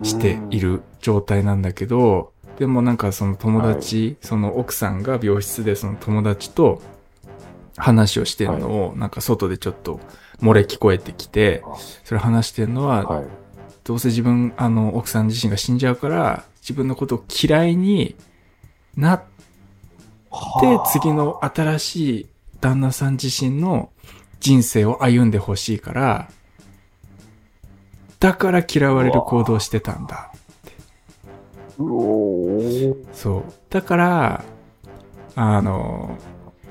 [0.02, 6.82] している状態なんだけど、でもなんかその友達、その奥さんが病室でその友達と
[7.76, 10.00] 話をしてるのを、なんか外でちょっと
[10.40, 11.62] 漏れ聞こえてきて、
[12.04, 13.26] それ話してるのは、はい。
[13.84, 18.14] どうせ自分、あの、奥さん自身が死んじゃうから、自分のことを嫌いに
[18.96, 19.24] なって、
[20.92, 22.26] 次の新しい
[22.60, 23.90] 旦那さん自身の
[24.38, 26.30] 人生を歩んでほしいから、
[28.20, 30.31] だから嫌われる行動をしてたんだ。
[33.12, 33.44] そう。
[33.70, 34.44] だから、
[35.34, 36.16] あの、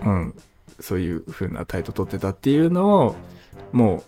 [0.06, 0.36] うん、
[0.80, 3.16] そういう風な態度取ってたっていうのを、
[3.72, 4.04] も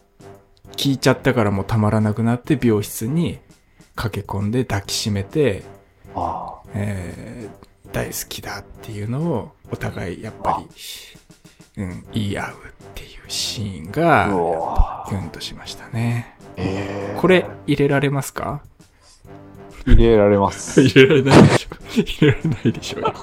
[0.69, 3.39] う、聞いちゃったからもうたまらなくなって病室に
[3.95, 5.63] 駆け込んで抱きしめて、
[6.15, 7.63] あえー
[7.93, 10.63] 大好きだっていうのをお互いやっぱ
[11.77, 12.55] り、うん、言い合うっ
[12.95, 15.05] ていうシーンあ。
[15.05, 16.35] がキュンとしましたね。
[16.57, 18.63] えーこれ入れられますか？
[19.85, 20.81] 入れられます。
[20.87, 21.75] 入れられないでしょ。
[22.01, 23.13] 入れられないでしょ。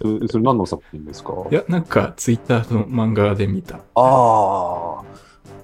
[0.28, 1.32] それ何の作品ですか？
[1.50, 3.76] いや、なんかツイッターの漫画で見た。
[3.76, 5.02] ああ。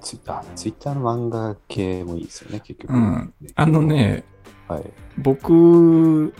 [0.01, 2.93] ツイあツイッターの漫画系もいいですよね、結局。
[2.93, 3.33] うん。
[3.55, 3.81] あの。
[3.81, 4.23] ね、
[4.67, 4.83] はい。
[5.17, 6.33] 僕、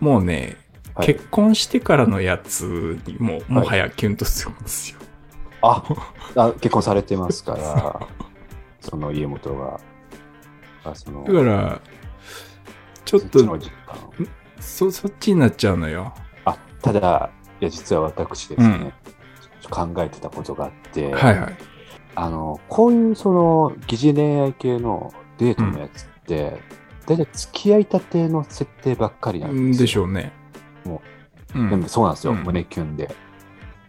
[0.00, 0.56] もうね、
[0.94, 4.98] はい結婚してからのやつにも、もはやキュンとするんですよ。
[5.60, 5.82] あ
[6.36, 8.06] あ、結婚されてますから、
[8.80, 9.80] その家元が。
[10.84, 11.80] あそのだから、
[13.04, 13.58] ちょっと、
[14.60, 16.14] そ、そっちになっちゃうのよ。
[16.44, 21.56] あ、ただ、いや、実は私ですね、ちょっと考えてたことがあって、はいはい。
[22.14, 26.60] あの、こういうその疑似恋愛系のデートのやつって、
[27.06, 29.80] 大体付き合いたての設定ばっかりなんですよ。
[29.80, 30.32] でしょうね。
[30.84, 31.02] も
[31.54, 31.70] うん。
[31.70, 33.14] でもそうなんですよ、うん胸キュンで。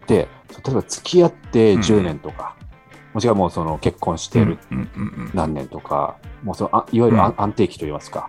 [0.06, 0.28] で、
[0.64, 2.55] 例えば付き合って10年とか、
[3.16, 4.58] もしくはもうその結婚してる
[5.32, 8.28] 何年とか、もうそのあいわゆる安,、定期といいますか、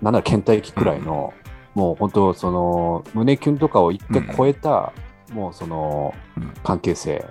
[0.00, 1.34] なんなら倦怠期くらいの、
[1.74, 4.94] もう本当、その胸キュンとかを一回超えた、
[5.34, 6.54] もうそのうん。
[6.62, 7.22] 関係性、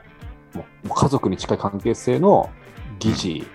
[0.54, 2.52] もう家族に近い関係性の
[3.00, 3.48] 疑似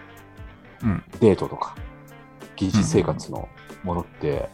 [0.82, 1.04] うん。
[1.20, 1.76] デートとか、
[2.56, 3.48] 疑似生活の
[3.84, 4.48] ものって、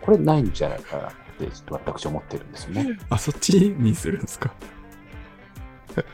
[0.00, 2.98] これないんじゃないかなって、ちょっと私思ってるんですよね。
[3.10, 4.54] あ、そっちにするんですか？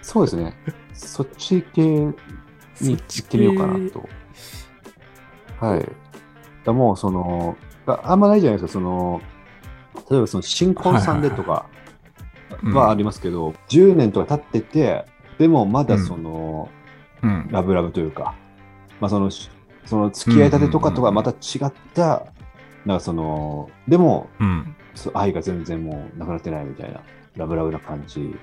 [0.02, 0.54] そうですね。
[0.92, 2.14] そっち系に
[2.80, 4.08] 行ってみようかなと。
[5.60, 5.88] はい。
[6.64, 9.20] だもう、その、ああんまないじゃないですか、その、
[10.10, 11.66] 例えばその新婚さんでとか
[12.62, 15.04] うんはありますけど、10年とか経ってて、
[15.38, 16.68] でもまだその、
[17.22, 17.48] うん。
[17.50, 18.34] ラブラブというか、
[19.00, 19.50] まあその、し
[19.84, 21.34] その付き合いたてとかとはまた違
[21.66, 22.26] った、
[22.84, 24.28] なんかその、でも、
[25.14, 27.00] 愛が全然もうなくなってないみたいな、
[27.36, 28.36] ラブラブな感じ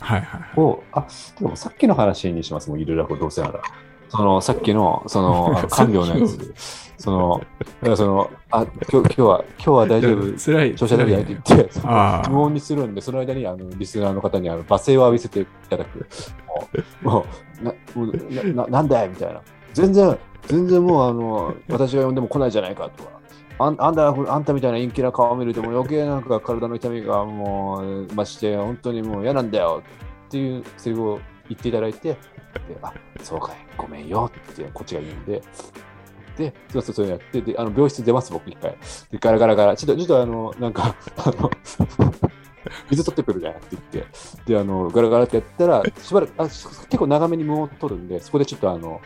[0.00, 0.60] はいはいはい。
[0.60, 1.06] を、あ、
[1.40, 3.60] でもさっきの話にします、もういろいろどうせなら。
[4.08, 6.54] その、さっきの、その、 あの看病のやつ、
[6.96, 10.74] その、だからその、あ、今日、今日は、今日は大丈夫、辛い。
[10.74, 11.70] 調子悪いやって言って、
[12.30, 16.06] 無音にするんで、その間に、あの、リスナーの方に、あの、罵声を浴びせていただく。
[16.46, 16.68] も
[17.02, 17.26] う、も
[17.60, 19.08] うな、もうな、ななんだい？
[19.08, 19.40] みたいな。
[19.74, 23.17] 全然、全然もう、あの、私が呼んでも来ないじゃないかとか。
[23.60, 29.82] あんあんたあんたみたいな陰気な顔を見るともう余計なんか体の痛みがもう増して本当にもう嫌なんだよ
[30.28, 32.18] っていうセリフを言っていただいてで
[32.82, 32.92] あ
[33.22, 33.56] そうかい。
[33.76, 35.42] ごめんよってこっちが言うんで。
[36.36, 38.76] でそうそうそうやってであの病室出ます僕一回。
[39.10, 39.76] でガラガラガラ。
[39.76, 41.50] ちょっとちょっとあのなんか あの
[42.90, 44.06] 水取ってくるねって言って。
[44.46, 49.00] であのガラガラってやったらしばらくあ結構長めに無音を取るんでそこでちょっとあの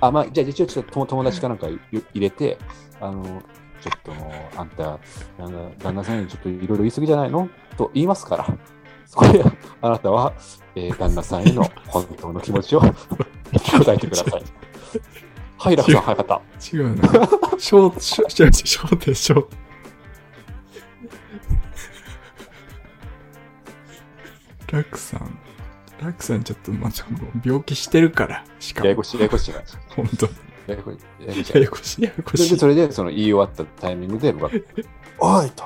[0.00, 2.58] ああまあじゃあ一応ちょっと友友達かなんか入れて
[3.00, 3.42] あの、
[3.80, 4.12] ちょっと
[4.56, 4.98] あんた、
[5.38, 7.48] なんか旦那さんにちょっといろいろ言い過ぎじゃないの？
[7.76, 8.46] と言いますから、
[9.06, 9.42] そこで
[9.82, 10.34] あなたは、
[10.74, 12.94] えー旦那さんへの本当の気持ちを答
[13.94, 14.42] えてください。
[15.58, 16.42] はい、楽さん、早かった。
[16.76, 17.02] 違うな。
[17.58, 19.48] ショー、ショー、違う違う、ショーでしょ。
[24.72, 25.38] ラクさん。
[26.00, 28.44] ラクさんちょっと、まあ、ちょっと病気してるから。
[28.58, 29.62] しかも、ややこしい、ややこしいな。
[29.94, 30.26] 本当
[30.66, 31.26] ややこしい。
[31.26, 32.58] ややこしいややこしい、ややこそれで、しい。
[32.58, 34.50] それで、その言い終わったタイミングで、僕は、
[35.18, 35.64] おいと。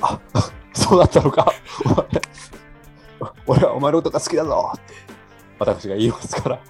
[0.00, 0.20] あ、
[0.74, 1.52] そうだったのか。
[3.46, 4.94] 俺はお前のことが好きだぞって、
[5.58, 6.60] 私が言いますから。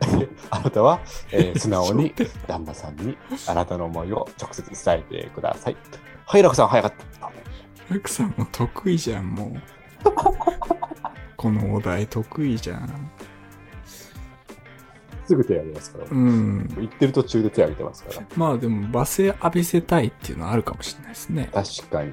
[0.50, 2.12] あなたは、えー 素直に
[2.46, 3.16] 旦那さんに
[3.46, 5.76] あなたの思いを直接伝えてください。
[6.26, 7.30] はい、楽さん、早かった。
[7.94, 9.62] ラクさんも得意じゃん、もう。
[11.44, 13.10] このお題得意じゃん。
[15.26, 16.06] すぐ手挙げますから。
[16.10, 16.66] うん。
[16.78, 18.26] 言ってる途中で手挙げてますから。
[18.34, 21.50] まあでも、罵声浴びせたいっていうのはあるかもしれないですね。
[21.52, 22.12] 確かに。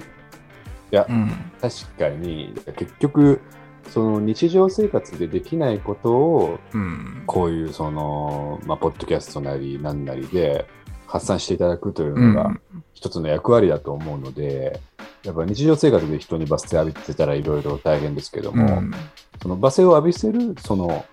[0.90, 1.30] や、うん。
[1.62, 3.40] 確かに、結局、
[3.88, 7.22] その日常生活でできないことを、うん。
[7.26, 10.66] こういうその、まあ、ポッドキャストなりなんなりで
[11.06, 12.54] 発散していただくといううんのが
[12.92, 14.78] 一つの役割だと思うので、
[15.24, 18.92] やっぱ日常生活で人に罰声浴びてたらいろいろ大変ですけども、うん
[19.40, 21.04] その罵声を浴びせるその、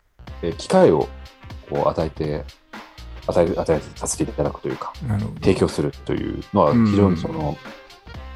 [0.44, 1.08] えー機会を
[1.70, 2.44] こう与えて、
[3.26, 4.94] 与え、与えさせていただくというか。
[5.42, 7.58] 提供するというのは非常にその、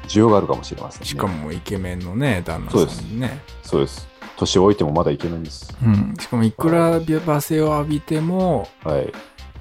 [0.08, 1.06] 需要があるかもしれませんね。
[1.06, 3.40] しかもイケメンのね、旦那さんにね。
[3.62, 4.08] そうです。
[4.36, 5.76] 年老いてもまだイケメンです。
[5.82, 6.14] うん。
[6.18, 9.12] しかもいくら罵声を浴びても、はい。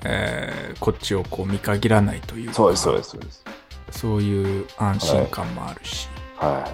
[0.06, 2.54] えーこっちをこう見限らないというか。
[2.54, 3.43] そうです、そうです、そうです。
[3.93, 6.10] そういう安心感もあるし。
[6.38, 6.67] は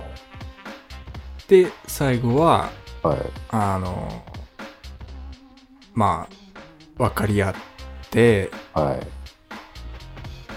[1.48, 2.72] で、最後は、
[3.04, 3.08] い。
[3.08, 3.18] はい。
[3.50, 4.24] あの、
[5.94, 7.56] まあ、分かり合っ
[8.10, 9.08] て、はい。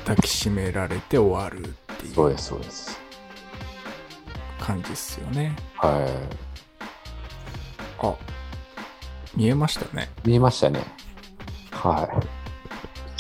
[0.05, 3.01] 抱きしめられて終わるっていうそうです、そうです。
[4.61, 5.57] 感じですよね。
[5.77, 6.07] は
[7.98, 8.14] あ、
[9.37, 10.11] 見えましたね。
[10.25, 10.29] い。
[10.29, 10.81] 見えましたね。
[11.70, 12.42] はい。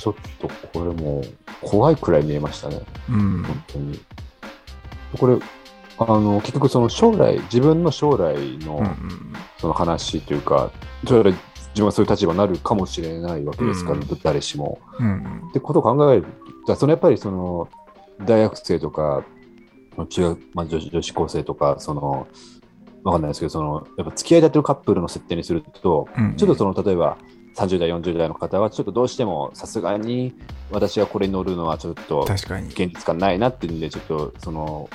[0.02, 1.24] ちょっとこれもう
[1.60, 2.80] 怖いくらい見えましたね。
[3.08, 3.42] うん。
[3.44, 4.00] 本当に。
[5.16, 5.38] これ、
[5.96, 10.72] あの、結局その将来、自分の将来のうんうんその話というか、
[11.06, 11.36] 将来自
[11.76, 14.80] 分がそういう立場になるかもしれないわけですから、うん誰しも。
[14.98, 16.24] うんうんってことを考える
[16.66, 17.68] と、そのやっぱりその
[18.26, 19.22] 大学生とか、
[20.08, 22.26] 中学、まあ、女子女子高生とか、その、
[23.04, 27.18] わかんないですけど、その、やっぱ付き合いだってるカップルの設定にすると、うんうんちょっとその、例えば、
[27.54, 30.34] 30代、40代の方は、ちょっとどうしても、さすがに
[30.70, 32.68] 私がこれに乗るのはちょっと確かに。
[32.68, 34.88] 現実感ないなっていうんで、ちょっと、その、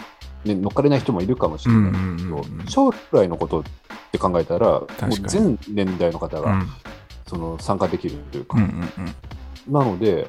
[0.46, 3.63] ね、乗っかれない人もいるかもしれないけど、うんうんうんうん将来のことっ
[4.12, 4.88] て考えたら、もう
[5.28, 6.67] 全年代の方が、うん
[7.28, 9.06] その参加できるというか、うんうん
[9.67, 9.74] うん。
[9.74, 10.28] なので、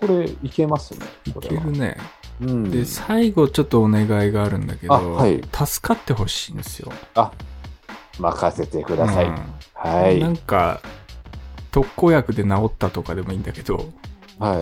[0.00, 1.06] これ、いけますね。
[1.26, 1.98] いけるね。
[2.40, 6.90] うん、で、最後ちょっとお願いがあるんだけど、あはい助かってほしいんですよ。
[8.18, 9.26] 任せてください。
[9.26, 9.34] うん
[9.82, 10.20] はい。
[10.20, 10.80] なんか、
[11.70, 13.90] 特効薬で治ったとかでもいいんだけど、
[14.38, 14.58] はい。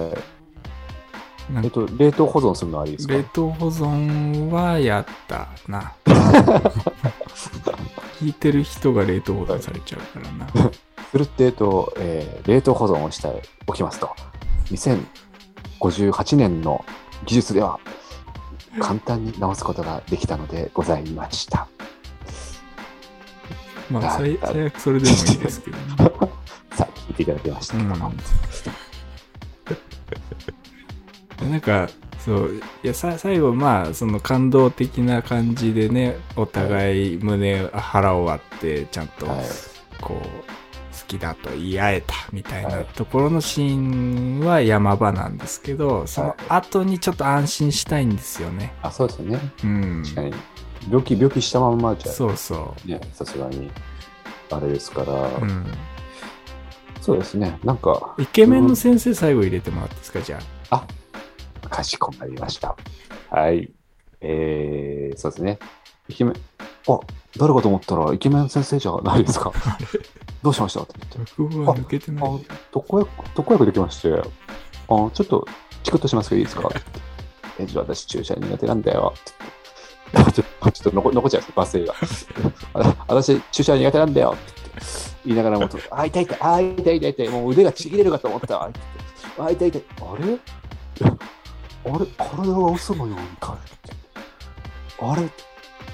[1.64, 3.14] えっと、冷凍保存するのはありですか？
[3.14, 5.92] 冷凍保存はやったな。
[8.20, 10.70] 聞いてる人が冷凍保存されちゃうからな。
[11.10, 14.10] するって、えっと、えー冷凍保存をしておきますと。
[14.70, 16.84] 2058年の
[17.26, 17.80] 技術では、
[18.78, 21.66] 簡単に直すことができたのでございました。
[23.90, 25.84] まあ、あ最あ最悪それでもいいですけどね。
[26.72, 28.12] さあ、聞いていただきましたけども。
[31.42, 31.88] うん、 なんか
[32.24, 39.44] そういやさ最後まあその感動的な感じでねお互い胸腹を割ってちゃんとはい
[40.00, 48.74] こう好きだと言い合えたみたいはないところのシーンは山場なんですけどその後にちょっと安心したいんですよね。
[48.82, 49.40] あ、そうですよね。
[49.64, 50.34] うん、確かに。
[50.88, 53.70] 病気、病気したまんまじゃ、そうそね、さすがに、
[54.50, 55.66] あれですから、う、うん。
[57.00, 57.58] そうですね。
[57.64, 60.20] なんか、イケメンの先生最後入れてもらっていいですか？
[60.22, 60.38] じゃ
[60.70, 60.86] あ。
[61.68, 62.76] かしこまりました。
[63.30, 63.70] はい。
[64.20, 65.58] えー、そうですね。
[66.08, 66.34] イケメン、
[66.88, 66.98] あ、
[67.38, 69.52] 誰かと思ったらイケメン先生じゃないですか。
[70.42, 70.80] どうしました？
[70.82, 71.32] って言って。
[71.42, 72.24] 落語は抜けてない。
[72.24, 74.20] あ、特効薬、特効薬できまして、あ、
[74.88, 75.46] ちょっと
[75.84, 76.68] チクッとしますけどいいですか？
[77.58, 79.14] え、じゃあ私注射苦手なんだよ。
[79.16, 79.32] って。
[80.12, 82.96] ちょっと、ょっと残残っちゃうんです罵声が。
[83.08, 84.36] 私注射苦手なんだよ。
[84.36, 84.60] って
[85.24, 85.32] 言。
[85.32, 88.66] いながらも、あ、痛い痛い、あ、痛い痛い痛い、もう腕がちぎれるかと思った。
[88.66, 88.80] って
[89.36, 89.84] 言ってあ、痛い痛い。
[90.00, 90.38] あれ
[91.92, 93.92] あれ体が嘘のようにかって。
[95.02, 95.28] あれ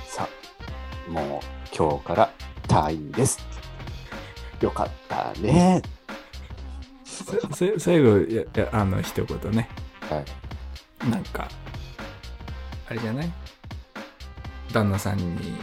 [0.07, 0.29] さ
[1.09, 2.31] あ、もう今日から
[2.69, 3.39] 退院です。
[4.61, 5.83] よかったね。
[7.79, 9.69] 最後やあの一言ね
[10.01, 10.23] は
[11.07, 11.11] い。
[11.11, 11.49] なんか
[12.89, 13.33] あれじゃない
[14.77, 15.57] 旦那さんに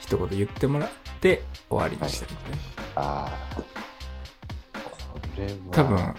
[0.00, 0.88] 一言言ってもらっ
[1.20, 2.58] て終わりにしたいんじゃない、
[2.96, 3.56] ああ。
[4.80, 5.50] これは。
[5.70, 6.14] 多分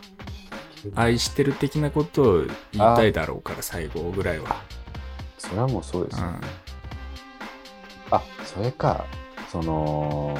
[0.95, 4.61] 愛してる的なことを言いたいだろうから最後ぐらいは、
[5.37, 6.41] それはもうそうですよ、うん、
[8.11, 9.05] あ、それか、
[9.51, 10.37] その、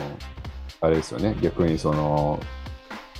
[0.80, 1.36] あれですよね。
[1.42, 2.40] 逆にその、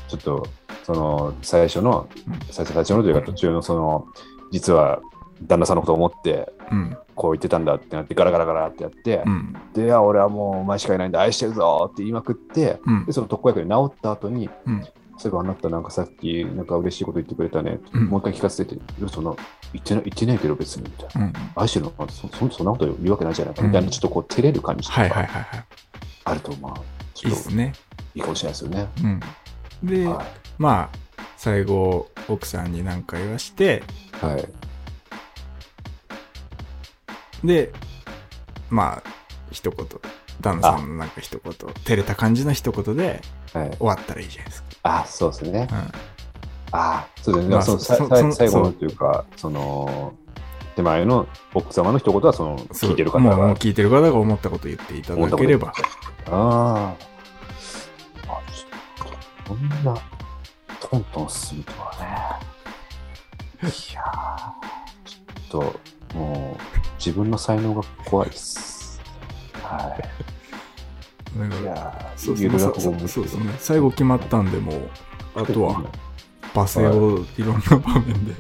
[0.08, 0.48] ちょっと、
[0.84, 2.40] その、最初の、うん。
[2.52, 4.06] 最初最初のというか途中のその、
[4.52, 5.02] 実は
[5.44, 17.80] 旦那さんのことを思って、うんこう言ってたんだってなって、ガラガラガラってやって、うんで、俺はもうお前しかいないんだ、愛してるぞって言いまくって、うんで、その特効薬で治った後に、うんそういえばあなたなんかさっき、なんか嬉しいこと言ってくれたね。
[17.94, 19.36] うんもう一回聞かせてって、そんな、
[19.74, 21.28] 言ってない、言ってないけど別に、みたいな。
[21.28, 25.66] うん愛してるのかそそそんなこと言うわけないじゃないか、うんみたいな、ちょっとこう、照れる感じとかはいはいはいはい
[26.24, 26.74] あると、まあ、
[27.14, 27.74] ちょっといいね
[28.16, 28.88] いいかもしれないですよね。
[29.04, 29.20] うん
[29.90, 30.24] で、は
[30.58, 30.98] まあ
[31.36, 33.84] 最後奥さんに何か言わして
[34.22, 34.26] い。
[34.26, 34.46] はい。
[37.44, 37.72] で
[38.70, 39.10] まあ
[39.52, 39.88] 一言
[40.42, 43.22] 旦那さんのなんか一言照れた感じの一言で
[43.54, 45.68] はい、終わったらいいじゃないですあ、そうですね。
[45.68, 45.82] か、うん
[46.72, 47.56] ああ、そうですね。
[47.56, 50.14] まあそのさそそさ最後のというか、その、
[50.76, 53.56] 手前の奥様の一言は、その、そう聞いてる方もうもうが。
[53.56, 55.74] 聞いてる方が思ったこと言っていただければ。
[56.28, 56.90] ああ。
[56.92, 56.96] あ、
[58.54, 59.08] ちょっ
[59.46, 60.00] と、こんな、
[60.80, 62.40] トントン進むとは
[63.62, 63.68] ね。
[63.68, 65.72] いやー、ちょっ
[66.12, 69.00] と、もう、自分の才能が怖いです。
[69.64, 69.98] は
[71.38, 71.62] なんかい。
[71.62, 72.50] いやそうで
[73.30, 73.56] すね。
[73.58, 74.90] 最後決まったんで、もう、
[75.36, 75.84] あとは、
[76.54, 78.34] 罵声をいろんな場面で、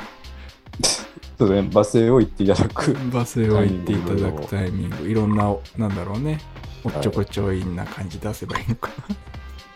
[1.37, 2.91] そうですね、罵声を言っていただく。
[2.91, 6.41] 罵声を言っていただくタイミング、いろんな、なんだろうね、
[6.83, 9.15] おっちょこちょいな感じ出せばいいのかな。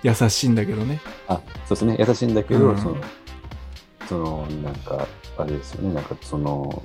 [0.03, 0.99] 優しいんだけどね。
[1.29, 2.97] あ、そうですね、優しいんだけど、うんその、
[4.09, 5.07] その、なんか、
[5.37, 6.83] あれですよね、なんかその、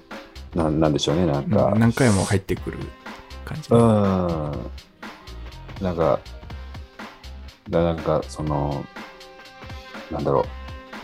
[0.55, 2.79] なんなんでしょうね、なんうんか、何回も入ってくる
[3.45, 3.69] 感じ。
[3.71, 4.71] うん。
[5.83, 6.21] なんか、
[7.71, 8.85] だなんか、その、
[10.11, 10.45] なんだろう、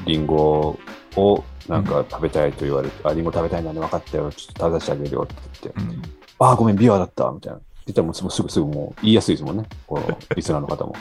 [0.09, 0.79] リンゴ
[1.17, 6.03] をなんか食べたいと言われて、あ、リンゴ食べたいなんで分かったよ、ちょっと食べさせてあげるよって言って、うん
[6.41, 7.61] あ、ごめん、ビワだった、みたいな。
[7.87, 10.95] 言ったらもうすぐすぐすぐもう言いやすいですもんね、このリスナーの方も。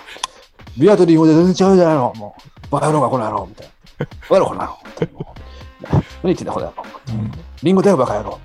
[0.78, 3.68] ビワとリンゴで全然違うじゃないの、もう、バカ野郎がこの野郎、みたい
[4.00, 4.06] な。
[4.06, 5.32] バカ野郎この野郎、みたいな。
[5.91, 6.84] 何言ってんだ、この野郎。
[7.09, 7.31] うん
[7.63, 8.39] リンゴだよ、バカ野郎。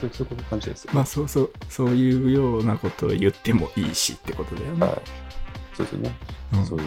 [0.00, 0.90] そういう感じですよ。
[0.94, 4.86] まあそうそう、そういうようなことを言ってもいいしってことだよね。
[4.86, 5.02] はい。
[5.74, 6.16] そうですよね。
[6.54, 6.84] うんそういう。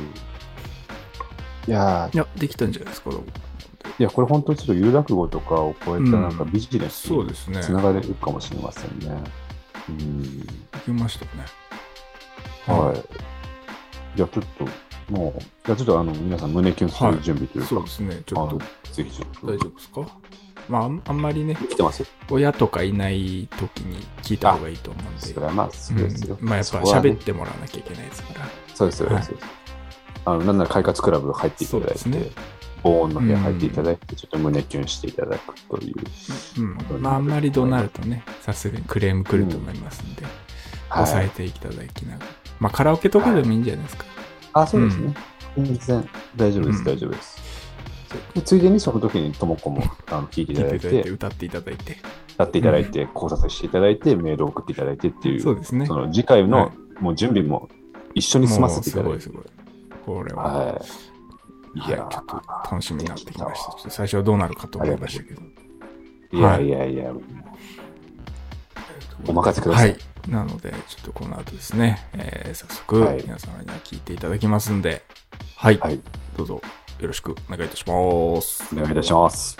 [1.67, 3.11] いやーいや、できたんじゃないですか。
[3.97, 7.61] いや、これ本当にちょっと有楽語とかを超えたなんかビジネスにそうですね。
[7.61, 9.23] つながれるかもしれませんね。
[9.89, 10.41] うん。
[10.41, 10.49] で
[10.83, 11.45] きましたね。
[12.67, 12.97] はい。
[14.15, 14.67] じゃあちょっと、
[15.09, 18.21] もう、じゃあちょっとあの、皆さん胸キュンする準備というか、そうですね。
[18.25, 18.57] ちょっと
[18.91, 19.23] ぜひ。
[19.43, 20.07] 大丈夫ですか？
[20.67, 25.21] まああん、まりね、来てます親とかいない時に聞いた方がいいと思うんで。
[25.21, 26.37] それはまあ、そうですよ。
[26.41, 28.49] うんまあやっぱ喋ってもらわなきゃいけないですから。
[28.73, 29.47] そうですよ、はいそうです
[30.25, 32.31] あの、なんなら快活クラブ入っていただいて、ね
[32.81, 35.95] 防音の部屋入っていただいて、ちょっと胸キュンしていただくという。
[36.59, 37.01] うん。
[37.01, 40.23] まああんまり怒鳴るとね、さすがにクレーム来ると思いますんで、
[40.89, 42.31] 抑えていただきながら。
[42.59, 44.05] まあカラオケとかでもいいんじゃないですか。
[44.55, 45.13] あ、そうですね。
[45.57, 47.45] 全然大丈夫です、うん大丈夫です。
[48.33, 51.97] でついでにその時にともこもあの聞いていただいて歌っていただいて。
[52.35, 55.85] 歌っていただいて、考察していただいて、メールを送っていただいてっていう、そうですね。
[55.85, 57.69] その次回はのもう準備も
[58.13, 59.21] 一緒に済ませていただいて。
[59.21, 59.47] すごいす
[60.05, 60.19] ごい。
[60.19, 61.79] これは、はい。
[61.79, 63.71] いはい、ちやょっと楽しみになってきました。
[63.71, 65.41] ちょっと最初はどうなるかと思いましたけど。
[66.33, 67.13] いやいやいや、
[69.27, 69.95] お任せください。
[70.25, 70.31] はい。
[70.31, 75.03] なので、ちょっとこの後ですね、えー早速はい皆様には聞いていただきますんで、
[75.57, 75.99] はい、はい。
[76.37, 76.61] どうぞ
[76.99, 78.75] よろしくお願いいたします。
[78.75, 79.57] お願いいたします。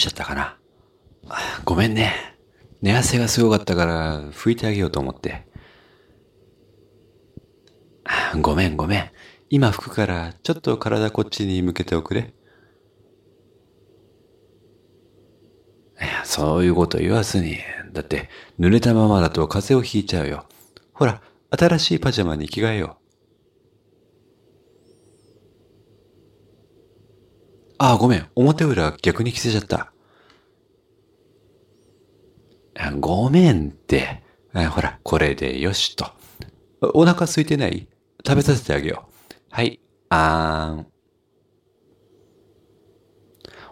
[0.00, 0.58] しちゃったかな？
[1.64, 2.12] ごめんね。
[2.82, 5.46] 寝汗がすごかったから拭いてあげようと思って。
[8.40, 9.10] ごめんごめん。
[9.50, 12.32] 今拭くからちょっと体こっちに向けておくれ。
[16.24, 17.58] そういうこと言わずに。
[17.92, 20.46] だって濡れたままだと風邪をひいちゃうよ。
[20.94, 21.20] ほら、
[21.50, 22.99] 新しいパジャマに着替えよう。
[27.82, 28.28] ああ、ごめん。
[28.34, 29.90] 表裏逆に着せちゃった。
[32.78, 34.22] あごめんって。
[34.52, 36.04] あほら、これでよしと。
[36.82, 37.88] おお腹空いてない？
[38.26, 39.12] 食べさせてあげよう。
[39.50, 40.86] はい、あーん。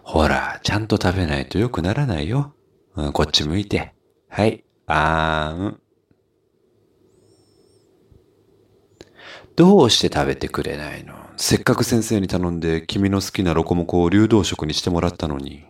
[0.01, 2.55] ほら、ちゃんと食べないと良くならないよ。
[2.95, 3.93] うんこっち向いて。
[4.27, 5.79] はい、あーん。
[9.55, 11.28] どうして食べてくれないの？
[11.41, 15.63] せっかく先生に頼んで君の好きなロコモコを流動食にしてもらったのに。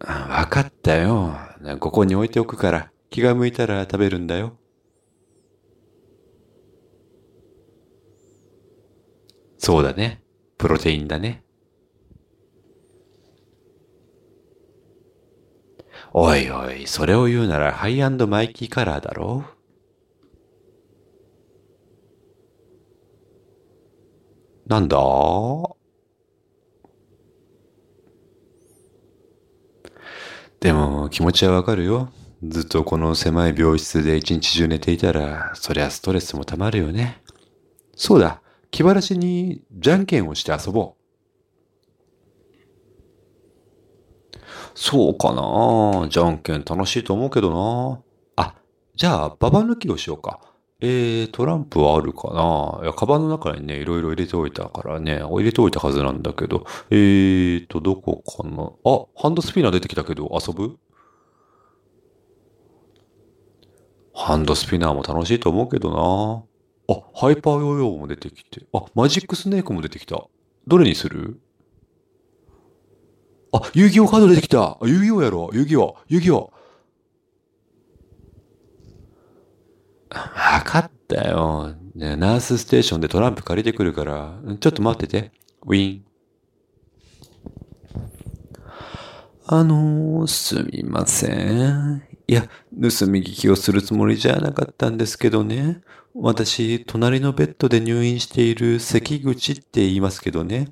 [0.00, 1.36] わかったよ。
[1.78, 4.58] ここに置いておくから気が向いたら食べるんだよ。
[9.58, 10.20] そうだね。
[10.58, 11.44] プロテインだね。
[16.12, 19.53] おいおい、それを言うならハイマイキーカラーだろ
[24.66, 24.96] なんだ？
[30.60, 32.10] でも気持ちはわかるよ。
[32.42, 37.22] ずっとこの狭い病室で一日中寝ていたら、そりゃストレスもたまるよね。
[37.96, 41.00] そうだ、気晴らしにじゃんけんをして遊ぼう。
[44.74, 48.02] そうかなじゃんけん楽しいと思うけど
[48.36, 48.54] なあ、
[48.96, 50.40] じゃあ、ババ抜きをしようか。
[50.86, 52.80] えー、トランプはあるかな。
[52.82, 58.70] いや、カバンの中にね、いろいろ入れておいたからね、入れておいたはずなんだけど、えーと、どこかな。
[58.84, 60.76] あ、ハンドスピナー出てきたけど、遊ぶ？
[64.12, 65.90] ハンドスピナーも楽しいと思うけど
[66.86, 66.94] な。
[66.94, 70.22] あ、ハイパーヨーヨーも出てきて、あ、マジックスネークも出てきた。
[70.66, 71.40] どれにする？
[73.52, 74.78] あ遊戯王カード出てきた。
[74.82, 75.50] 遊戯王やろ。
[75.54, 75.96] 遊戯王。
[76.08, 76.52] 遊戯王。
[80.14, 81.74] わかったよ。
[81.94, 85.32] ナースステーションでトランプ借りてくるから、ちょっと待ってて。
[85.66, 86.04] ウィン。
[89.46, 92.02] あのー、すみません。
[92.26, 95.82] いや、盗み聞きをするつもりじゃなかったんですけどね。
[96.14, 100.68] 私、隣のベッドで入院している関口って言いますけどね。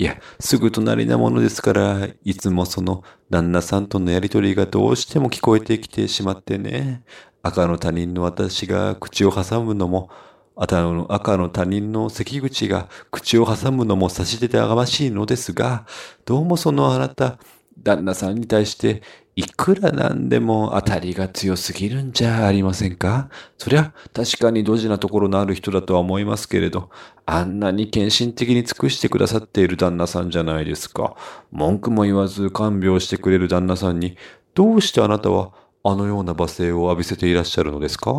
[0.00, 7.02] いや、すぐ隣なものですから、いつもその旦那さんとのやりとりがどうしても聞こえてきてしまってね。
[7.48, 10.10] 赤の他人の私が口を挟むのも、
[10.54, 15.86] 赤の赤の他人の関口が口を挟むのも差し出てあがましいのですが、
[16.26, 17.38] どうもそのあなた、
[17.82, 19.02] 旦那さんに対して
[19.34, 23.30] いくらなんでも当たりが強すぎるんじゃありませんか？
[23.56, 26.90] そりゃ確かにドジなところのある人だとは思いますけれど、
[27.24, 31.16] あんなに献身的に尽くしてくださっている旦那さんじゃないですか。
[31.50, 34.18] 文句も言わず看病してくれる旦那さんに、
[34.54, 35.52] どうしてあなたは
[35.84, 38.12] あのような罵声を浴びせていらっしゃるのですか？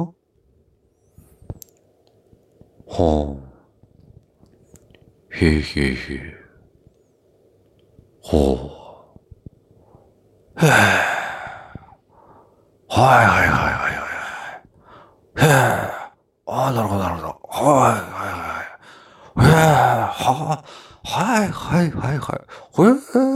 [2.87, 3.49] はあ。
[5.31, 6.35] へえへえへえ。
[8.21, 9.15] ほ
[10.57, 10.65] う。
[10.65, 10.69] へえ。
[12.87, 14.07] はいはいはいはいは
[15.37, 15.45] い。
[15.45, 15.47] へえ。
[16.47, 17.27] ああ、なるほどなるほど。
[17.27, 19.47] はいはいはい。
[19.47, 19.53] へえ。
[19.53, 20.63] はあ
[21.03, 22.39] はいはいはいはい。
[22.81, 22.89] へ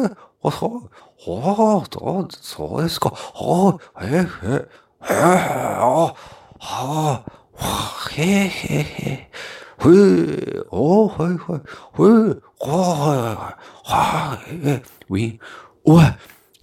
[0.07, 0.15] え。
[0.43, 0.89] あ、そう。
[1.25, 3.09] はあ、そう、そうですか。
[3.09, 5.15] はあ、へえ、へえ、へえ、
[5.79, 6.13] あ、
[6.59, 7.23] は
[7.57, 9.31] あ、へえ、へえ、へえ。
[9.85, 9.89] へ
[10.59, 11.59] え、おはいはい。
[11.59, 12.77] へえ、はい
[13.19, 13.91] はいはい。
[13.91, 15.39] はい、え、ウィン。
[15.85, 16.03] おい、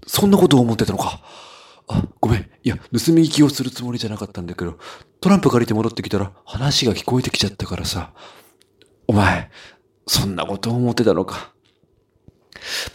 [0.07, 1.21] そんなことを思ってたのか。
[1.89, 2.51] あ、ごめん。
[2.63, 2.83] いや、盗
[3.13, 4.79] み聞きをするつもりじゃなかったんだけど、
[5.21, 8.13] トランプ借りて戻ってきたら話が聞こえてきちゃったからさ。
[9.09, 9.51] お前、
[10.07, 11.53] そんなことを思ってたのか。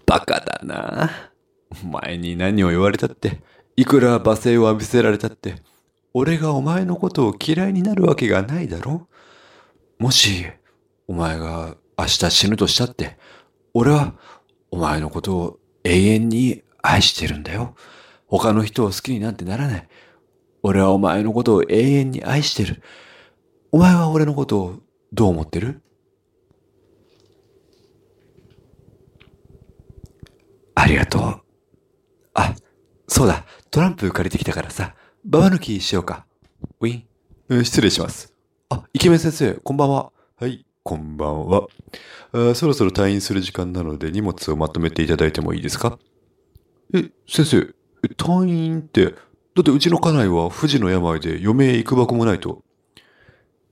[0.05, 1.34] バカだな。
[1.83, 3.41] お前に何を言われたって、
[3.75, 5.55] いくら罵声を浴びせられたって、
[6.13, 9.07] 俺がお前のことを嫌いになるわけがないだろ？
[9.99, 10.45] もし、
[11.07, 13.17] お前が明日死ぬとしたって、
[13.73, 14.15] 俺は
[14.71, 17.75] お前のことを永遠に愛してるんだよ。
[18.27, 19.87] 他の人を好きになんてならない。
[20.63, 22.81] 俺はお前のことを永遠に愛してる。
[23.71, 24.79] お前は俺のことを
[25.13, 25.81] どう思ってる？
[30.75, 31.44] ありがとう。
[33.07, 33.45] あ、そうだ。
[33.71, 36.25] トランプ借りてきたからさ、ババ抜きしようか。
[36.79, 37.03] ウィン。
[37.49, 38.33] うん失礼します。
[38.69, 40.11] あ、イケメン先生、こんばんは。
[40.37, 41.67] はい、こんばんは。
[42.31, 45.99] あそろそろ退院する時間なので荷物をまとめていただいてもいいですか？
[46.93, 47.57] え、先生、
[48.03, 49.11] え退院って、だ
[49.61, 52.63] ってうちの家内は不治の病で余命いくばくもないと。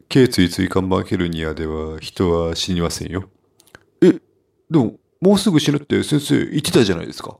[0.10, 3.30] 頸椎椎間板ヘルニアでは人は死にませんよ。
[4.02, 4.20] え、で
[4.78, 7.38] も、もうすぐ死ぬって先生言ってたじゃないですか。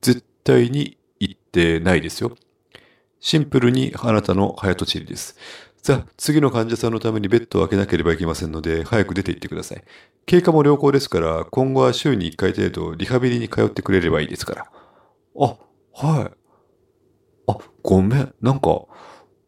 [0.00, 0.94] 絶対に言
[1.50, 2.36] ってないですよ。
[3.18, 5.36] シンプルにあなたの早とちりです。
[5.82, 9.84] さあ、次の患者さんのためにベッドを開けなければいけませんので、早く出て行ってください。
[10.26, 14.70] 経過も良好ですから、今後は週に1回程度リハビリに通ってくれればいいですから。
[15.40, 15.56] あ、
[15.94, 16.32] はい。
[17.48, 18.34] あ、ごめん。
[18.40, 18.84] なんか、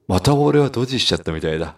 [0.08, 1.76] また俺はドジしちゃったみたいだ。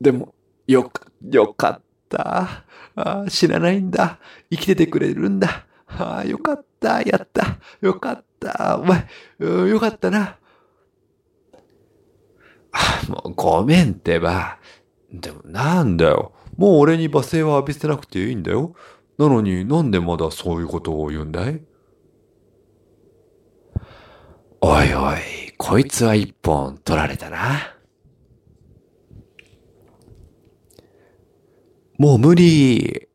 [0.00, 0.34] でも、
[0.66, 2.64] よか、よかった。
[2.96, 4.18] あー死なないんだ。
[4.50, 5.66] 生きててくれるんだ。
[5.86, 7.02] あーよかった。
[7.02, 7.58] やった。
[7.80, 8.29] よかった。
[8.78, 9.06] お前、
[9.68, 10.38] よかったな。
[12.72, 14.58] あもうごめんってば。
[15.12, 16.32] でもなんだよ。
[16.56, 18.74] もう俺に罵声は浴びせなくていいんだよ。
[19.18, 21.60] なのになんでまだそういうことを言うんだい？
[24.62, 25.16] おいおい、
[25.58, 27.76] こいつは一本取られたな。
[31.98, 33.09] もう無理。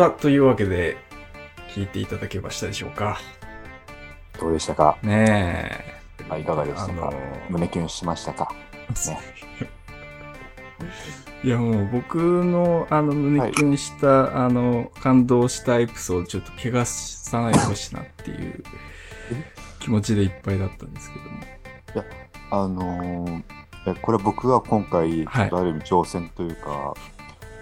[0.00, 0.96] さあ、というわけで、
[1.74, 3.20] 聞いていただけましたでしょうか。
[4.40, 7.20] どうでしたか、ねまあ、いかがでしたか、あの
[7.50, 8.50] 胸キュンしましたか？
[8.88, 8.94] え。
[9.12, 9.20] ね。
[11.44, 18.64] いやもう僕のあの胸キュンした、あの感動したエピソードちょっと怪我さないでほしいなっていう
[19.80, 21.40] 気持ちでいっぱいだったんですけども。
[22.52, 23.42] あのー
[23.86, 25.50] えこれ僕は今回、はい。
[25.52, 26.94] ある意味挑戦というか、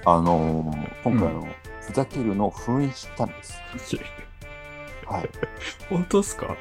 [0.05, 1.49] あのー今回の
[1.89, 3.59] ふざけるのを封印したんです。
[5.07, 5.31] はい。
[5.89, 6.55] 本当っすか？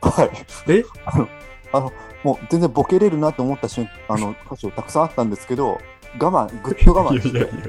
[0.00, 0.30] はい。
[0.72, 0.82] え？
[1.04, 1.28] あの、
[1.74, 1.92] あの、
[2.24, 5.78] もう全然ボケれるなと思った瞬あの、 箇所たくさんあったんですけど、
[6.18, 7.66] 我慢、ぐっと我慢して、いやいやいや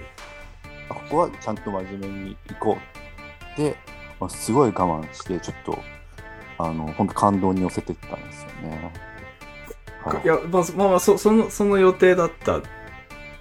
[0.90, 2.78] あここはちゃんと真面目に行こ
[3.58, 3.76] うで、
[4.18, 5.78] まあ、すごい我慢して、ちょっと、
[6.58, 8.92] あの、本当感動に寄せていったんですよね。
[10.06, 12.66] はいいや、まあ、まあまあ、そその、その予定だったで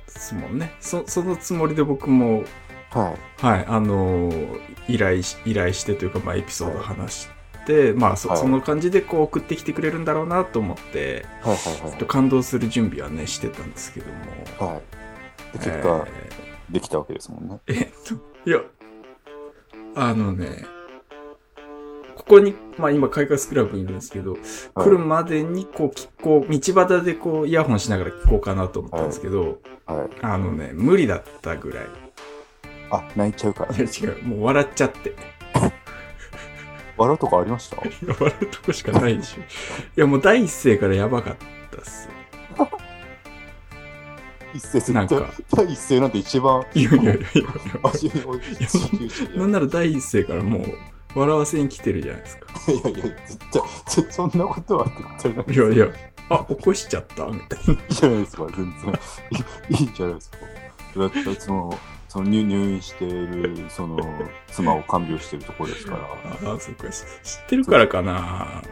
[0.09, 0.73] すもんね。
[0.81, 2.45] そそのつもりで僕も、
[2.93, 3.47] はい。
[3.47, 7.29] はい、あのー依頼し、依頼してというか、まあ、エピソード話し
[7.67, 14.07] て、まあそ、はいその感じでこう送ってきてくれるんだろうなと思って、はいはいちょっと感動する準備はね、してたんですけど
[14.61, 14.73] も。
[14.73, 14.83] はい。
[15.59, 16.31] 結果、え
[16.71, 17.61] できたわけですもんね。
[17.67, 17.89] ーえっ
[18.45, 18.61] と、いや、
[19.95, 20.65] あのね、
[22.17, 24.41] ここに、まあ今、快活クラブにいるんですけど、はい
[24.75, 30.09] 来るまでにこう聞こう、道端でこうイヤホンしながら聞こうかなと思ったんですけど、はい。
[30.23, 32.02] あのね、無理だったぐらい。
[32.93, 33.81] あ、泣いちゃうからい。
[33.81, 35.11] や違う、もう笑っちゃって。
[35.11, 35.13] い
[36.97, 37.77] 笑うとかありました？
[37.77, 37.83] や
[38.21, 39.41] 笑うとこしかないでしょ。
[39.41, 39.45] い
[39.97, 41.37] やもう第一声からやばかっ
[41.71, 42.09] たっす。
[44.55, 47.23] 一斉絶対なんか第一声なんて一番いやいやいやいや。
[47.85, 48.41] 足に置い
[49.09, 52.47] て なんなら第一声からもう笑わせに来てるじゃないですか。
[52.71, 54.85] いやいや、絶対、絶そんなことは
[55.19, 55.95] 絶対ないいやいや、
[56.29, 57.27] あ、起こしちゃった？
[57.27, 57.73] みたいな。
[57.75, 58.67] いいじゃないですか、全然。
[59.71, 60.37] いいいいじゃないですか。
[60.97, 61.79] だって、その、
[62.13, 63.99] その入入院している、その、
[64.49, 66.51] 妻を看病しているところですから。
[66.51, 66.91] ああ、そっか。
[66.91, 68.63] 知ってるからかな。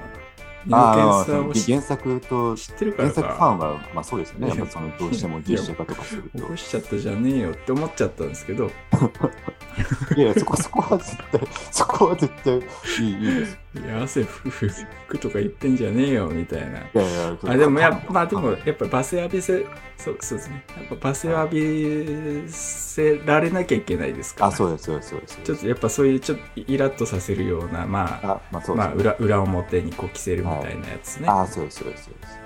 [0.70, 3.64] あ原作と、知ってるから原作ファンか。
[3.64, 4.48] は、まあそうですよね。
[4.48, 6.38] やっぱその、どうしても実写化とかすると。
[6.38, 8.66] 起こしちゃったじゃねえよって思っちゃったんですけど、
[10.16, 13.58] いやいや、そこ、そこは絶対、そこは絶対いい、いいです。
[13.72, 16.78] いや、汗ふふふくとか言ってんじゃねえよみたいな。
[16.78, 19.66] いやいや、あでもやまあでもやっぱ罵声浴びせ
[19.96, 25.38] そうそうですねやっぱ罵声浴びせられなきゃいけないですからあ、そうです、そうです、そうです。
[25.44, 32.38] ちょっとやっぱそういうちょっとイラッとさせるようなまああ、まあそうです、まあ裏裏表にこう着せるみたいなやつね、あ、そうです、そうです、そうです。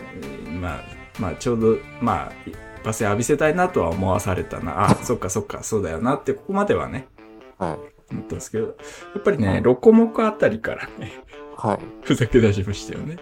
[0.46, 0.84] えーまあ
[1.18, 2.32] まあちょうどまあ
[2.82, 7.06] 罵声浴びせたいなとは思わされたなあそっかそっかそうだよなってここまではね
[7.56, 7.93] はい。
[8.14, 8.72] 思ったんですけどや
[9.18, 11.12] っぱりねロコモコあたりからね
[11.56, 11.78] はい。
[12.02, 13.16] ふざけ出しましたよね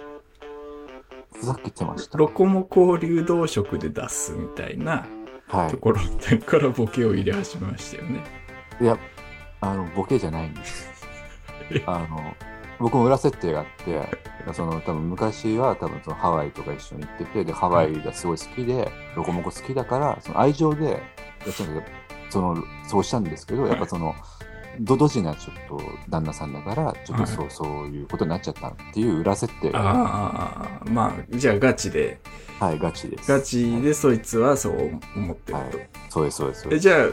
[1.35, 2.19] ふざけてました。
[2.19, 5.07] ロコモコを流動食で出すみたいな
[5.49, 6.01] はところ
[6.47, 8.23] からボケを入れ始めましたよね。
[8.81, 8.85] い。
[8.85, 8.97] いや、
[9.61, 10.89] あの、ボケじゃないんです。
[11.87, 12.35] あの、
[12.79, 21.03] 僕も裏設定があって、その多分昔は多分そのハワイとか一緒に行ってて、で、ハワイがすごい好きで、ロコモコ好きだから、その愛情で、
[22.31, 22.57] その、
[22.89, 24.15] そうしたんですけど、やっぱその、
[24.81, 32.19] ドドジなちょっと旦那さんだから、ちょっとそう、そういうことになっちゃったっていう裏設定が、ああ、まあ、じゃあガチで、
[32.59, 33.31] はい、ガチです。
[33.31, 35.79] ガチでそいつはそう思ってると。
[35.79, 36.63] はいそうです、そうです。
[36.63, 37.05] そうえじゃ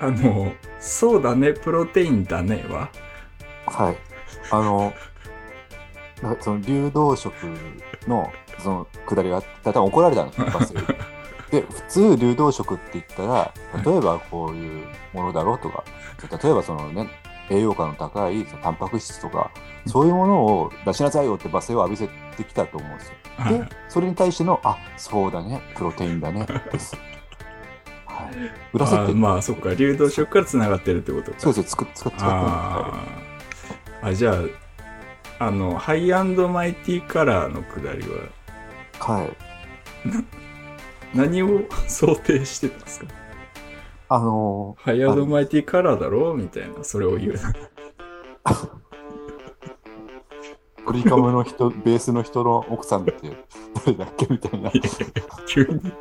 [0.00, 2.90] あ、あの、そうだね、プロテインだねは、
[3.66, 3.96] はい。
[4.50, 4.92] あの、
[6.20, 7.32] なんかその流動食
[8.08, 10.80] のその下りがあったら怒られたんですよ、バスで。
[11.60, 13.54] で、普通流動食って言ったら、
[13.84, 15.84] 例えばこういうものだろうとか、
[16.28, 17.08] 例えばそのね、
[17.50, 19.50] 栄養価の高いタンパク質とか、
[19.86, 23.14] そういうものを出しなさいよって罵声を浴びせてきたと思うんですよ。
[23.48, 26.94] ではい、それに対しての、あ、そうだね、プロテインだね、です。
[28.06, 28.34] はい。
[28.72, 31.40] 裏設定、あまあ、そっか、流動食から繋がってるってことか。
[31.40, 32.36] そうですよ、作っ使って使って
[34.02, 34.32] あ、じゃ
[35.38, 39.30] あ、あの、ハイアンドマイティカラーのくだりは、はい。
[41.16, 43.06] 何を想定してたんですか？
[44.12, 46.34] あのハイアンドマイティカラーだろ？
[46.34, 47.34] みたいな、それを言う。
[50.84, 53.14] ドリカムの人、ベースの人の奥さんって
[53.86, 54.26] 誰だっけ？
[54.28, 54.72] みたいな。
[55.46, 55.92] 急に。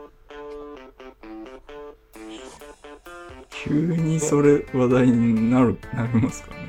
[3.51, 6.68] 急にそれ話題になる、なりますかね。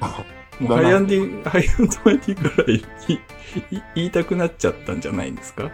[0.61, 2.83] もうハイアンディ、ハイアンドマイティカラーいい
[3.95, 5.71] 言いたくなっちゃったんじゃないんですか？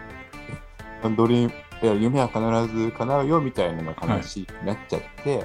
[1.17, 1.53] ドリーム、
[1.83, 2.39] いや夢は必
[2.73, 5.43] ず叶うよみたいな話になっちゃって、は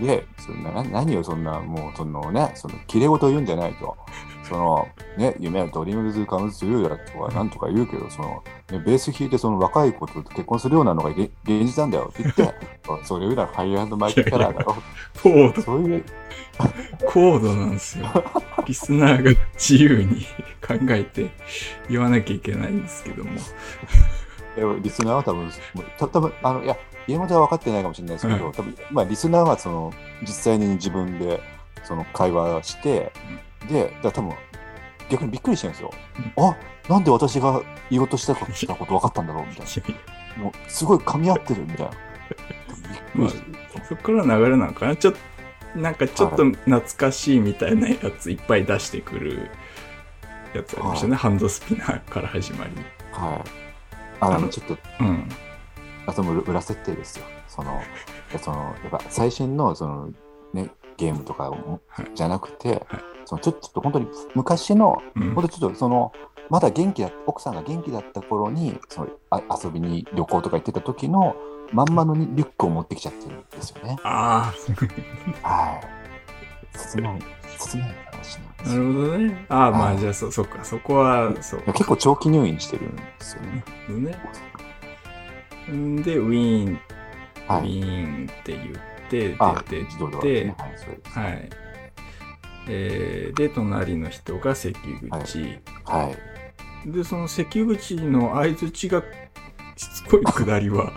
[0.00, 3.96] でそんなな何をそんな、もうそのね、その綺麗事を言うんじゃないと。
[4.42, 12.54] そのね、夢はドリームズカムトゥルーだとかなんとか言うけど、その、ね、ベース弾いてその若い子と結婚するようなのが現現実なんだよって言って、
[13.04, 14.76] それ言うならハイアンドマイティカラーだろ。
[15.22, 16.04] 高度、そういう、
[17.06, 18.06] 高度なんですよ。
[18.66, 20.26] リスナーが自由に
[20.60, 21.30] 考えて
[21.88, 23.30] 言わなきゃいけないんですけども。
[24.82, 25.50] リスナーは多分、
[25.98, 29.92] た多分あのいや、家元は分かってないかもしれないですけど、はい多分まあ、リスナーはその
[30.22, 31.40] 実際に自分で
[31.84, 33.12] その会話をして、
[33.68, 34.34] で、だから多分
[35.10, 35.92] 逆にびっくりしてるんですよ。
[36.36, 36.56] あ
[36.88, 40.42] なんで私が言おうとしたことしたこと分かったんだろうみたいな。
[40.42, 41.92] もうすごい噛み合ってるみたいな。
[43.16, 45.14] びっくりしてそこから流れなんかなちょっ
[45.74, 49.50] なんかちょっと懐かしいみたいなやついっぱい出してくる
[50.54, 51.16] やつありましたね。
[51.16, 52.72] ハンドスピナーから始まり。
[53.12, 53.40] はい。
[54.20, 55.28] あの、あのちょっと、うん。
[56.06, 57.24] あとも裏設定ですよ。
[57.48, 57.80] その、
[58.40, 60.10] そのやっぱ最新のその、
[60.52, 66.12] ね、ゲームとかもはいじゃなくて、はいそのちょちょっと本当に昔の、うん本当ちょっとその、
[66.50, 71.36] まだ元気だ奥さんが元気だった頃にそのあ遊びに旅行とか行ってた時の
[71.72, 73.96] まんまのリュックを持ってきちゃってるんですよね。
[74.02, 74.52] あ
[75.42, 76.02] はい。
[76.78, 77.22] 切ない、
[77.58, 78.82] 切ない話なんであ、すよ。
[78.82, 79.46] なるほどね。
[79.48, 81.62] ああ、まはいあじゃあそ、そっか、そこは、そう。
[81.72, 83.64] 結構長期入院してるんですよね。
[84.10, 84.18] ね。
[85.70, 86.78] んで、ウィーン、ウ
[87.46, 87.64] はい。
[87.64, 90.54] ィーンって言って、あ、出てって。
[91.04, 91.48] はい。
[92.68, 94.74] えーで、隣の人が関
[95.10, 95.62] 口。
[95.84, 96.14] は
[96.84, 96.90] い。
[96.92, 99.02] で、その関口の相づちが
[99.76, 100.92] しつこいくだりは、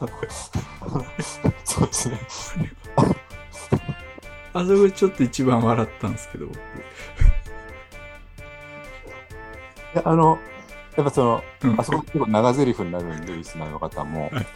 [1.64, 2.10] そうです
[2.58, 2.72] ね。
[4.54, 6.60] あそこちょっと一番笑ったんですけど、僕い
[9.94, 10.38] やあの、
[10.98, 14.30] やっぱその、うんあそこ結構長台詞になるんで、リスナーの方も。
[14.32, 14.46] はい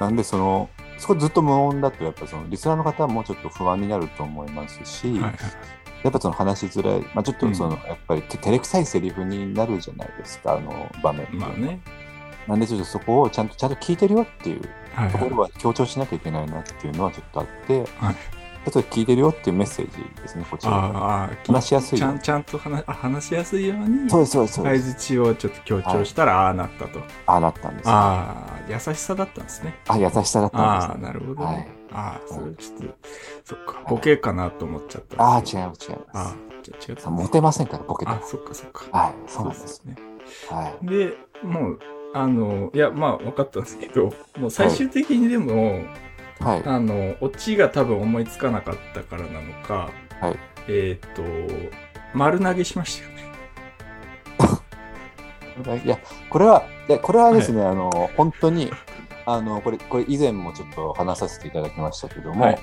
[0.00, 5.32] なんで、その、そこずっと無音だと、やっぱその、リスナーの方もちょっと不安になると思いますし、はいはい。
[6.02, 11.82] やっぱその話しづらい、まあちょっとその、うんやっぱりて照れくさいセリフになるじゃないですか、あの場面まあね。
[12.48, 14.62] なんでちょっとそこをちゃんと、ちゃんと聞いてるよっていう
[15.12, 15.36] ところ。
[15.36, 18.16] は強調しなきゃいけないなっていうのはちょっとあって、はい
[18.66, 20.72] ちょっと聞いてるよっていうメッセージですね、こちら。
[20.74, 24.82] ああ、話しやすいよちゃんちゃんと話あ話しやすいように、そうです、そうです、そうです。
[24.82, 27.00] 相づちをちょっと強調したら、ああなったと。
[27.26, 27.88] ああ、なったんです。
[27.88, 29.74] あああ、優しさだったんですね。
[29.98, 31.46] 優しさだったんああ、です、なるほどね。
[31.46, 32.94] はいああ、それちょっと、
[33.44, 35.20] そっか、いボケかなと思っちゃった。
[35.20, 37.02] ああ、違います、違いああます。、じゃあ違った。
[37.02, 38.84] さモテませんから、ボケてあ、そっかそっか。
[38.96, 39.82] はい、そうなんです。
[39.84, 39.96] ね。
[40.48, 40.86] はい。
[40.86, 41.78] で、もう、
[42.14, 45.80] あの、いや、まあ、分かったんですけど、もう最終的にでも、
[46.40, 46.62] はい。
[46.64, 50.36] あの、オチが多分思いつかなかったからなのか、はい
[50.68, 51.22] えっ、と、
[52.14, 53.20] 丸投げしましたよね。
[55.84, 58.70] いや、これは、いやこれはですね、あの、本当に、
[59.26, 62.58] あの、これ、これ以前もちょっと話させていただきましたけども、はい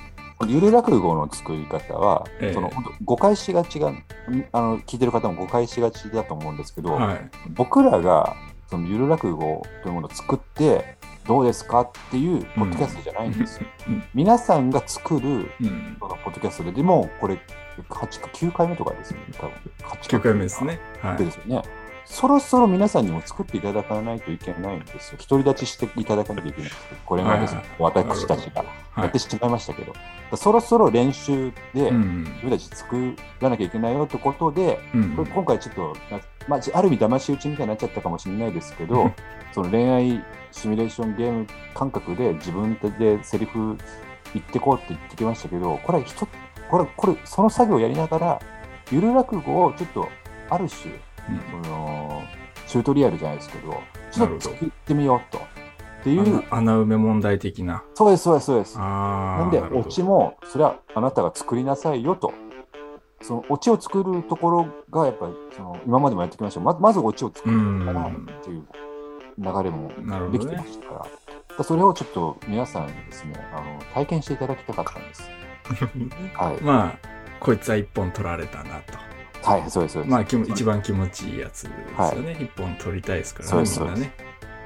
[0.46, 2.70] ゆる落語の作り方は、ええその
[3.04, 4.04] 誤解しがちが、ん
[4.52, 7.30] あの、聞いてる方も誤解しがちだと思うんですけど、はい。
[7.50, 8.36] 僕らが、
[8.68, 10.96] そのゆる落語というものを作って、
[11.28, 13.68] どうですかっていうポッドキャストじゃないんですよ。
[13.88, 15.96] うん皆さんが作る、うん。
[16.00, 17.38] そのポッドキャストで、でも、これ、
[17.90, 19.52] 8か9回目とかですよね、多分。
[19.82, 20.64] 8 9回目です。
[20.64, 20.80] ね。
[21.02, 21.16] はい。
[21.18, 21.62] ですよね。
[22.06, 25.18] そろそろ皆さんにも作っていただかないといけないんですよ。
[25.28, 29.18] 独り立ちしていただかなきゃいけないんですよこれまでですね私たちがはいやって。
[29.18, 30.00] しまいましたけど、だか
[30.30, 32.24] らそろそろ練習でうん。
[32.24, 39.12] 自分たち作らなきゃいけないよってことで、うんこれ今回ちょっと、なまあ、ある意味騙し討ちみたいになっちゃったかもしれないですけど、
[39.52, 43.76] その恋愛シミュレーションゲーム感覚で自分でセリフ
[44.34, 46.28] 言ってこうって言ってきましたけど、これはひと
[46.70, 48.40] これ、これ、その作業をやりながら、
[48.90, 50.08] ゆる落語をちょっと、
[50.50, 52.22] ある種、うんその
[52.66, 53.80] チュートリアルじゃないですけど、
[54.12, 55.38] ちょっと作ってみようと。
[55.38, 55.40] っ
[56.04, 57.82] ていう、穴穴埋め問題的な。
[57.94, 58.78] そうです、そうです、そうです。
[58.78, 62.32] なんで、オチも、それはあなたが作りなさいよと。
[63.20, 68.12] そのオチを作るところが、やっぱりその今までもやってきましたままずオチを作るかなっ
[68.44, 68.64] ていう
[69.38, 69.88] 流れも
[70.30, 70.62] できてま。
[70.64, 71.10] したから、だか
[71.58, 75.30] らそれをちょっと皆さんにですね、あの体験していただきたかったんです。
[76.34, 76.62] はい。
[76.62, 76.98] まあ、
[77.40, 78.98] こいつは一本取られたなと。
[79.42, 80.10] はい、そうです、そうです。
[80.10, 81.70] まあ、一番気持ちいいやつで
[82.10, 82.36] すよね。
[82.40, 84.10] 一本取りたいですからね、そうです。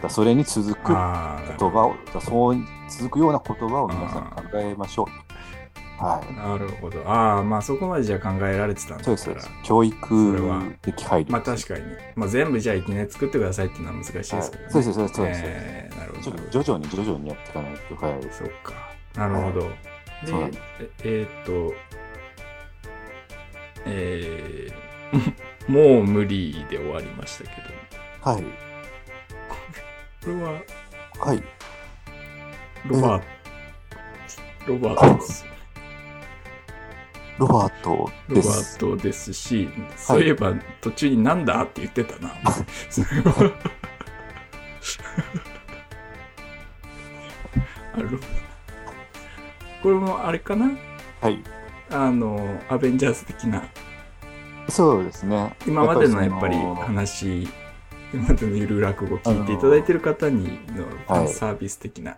[0.02, 2.56] だそれに続く言葉を、そう
[2.88, 5.31] 続くような言葉を皆さん考えましょう。
[5.99, 6.34] はい。
[6.34, 6.43] ど。
[6.43, 7.03] なるほど。
[7.09, 9.51] ああ、まあそこまでじゃあ考えられてたんだったらそうです。。
[9.64, 11.82] 教育的配慮まあ確かに。
[12.16, 14.64] まあ全部じゃあいきなり作ってくださいっていうのは難しいですけどね。
[14.64, 16.34] はいそうですそうですそうですえーなるほどちょっ。
[16.36, 18.22] と徐々に徐々にやっていかないと、はい。
[18.30, 18.72] そっか。
[19.16, 19.70] なるほど。
[20.24, 21.74] そうなんで、ええーっと、
[23.84, 27.51] えー、 もう無理で終わりましたけ
[28.24, 28.43] ど、はい。
[30.24, 30.53] これは
[31.18, 31.43] はい。
[32.86, 33.22] ロバー
[34.66, 35.45] ト、ロバートです。
[37.38, 38.76] ロバートロバです。
[38.76, 42.30] ートですし、そういえば途中になんだって言ってたな。
[49.82, 50.70] これもあれかな？
[51.20, 51.42] はい。
[51.90, 53.62] あの、アベンジャーズ的な、
[54.68, 55.54] そうですね。
[55.66, 57.48] 今までのやっぱり話、
[58.14, 62.16] 今までのゆる落語を聞いていただいてる方にのファンサービス的な。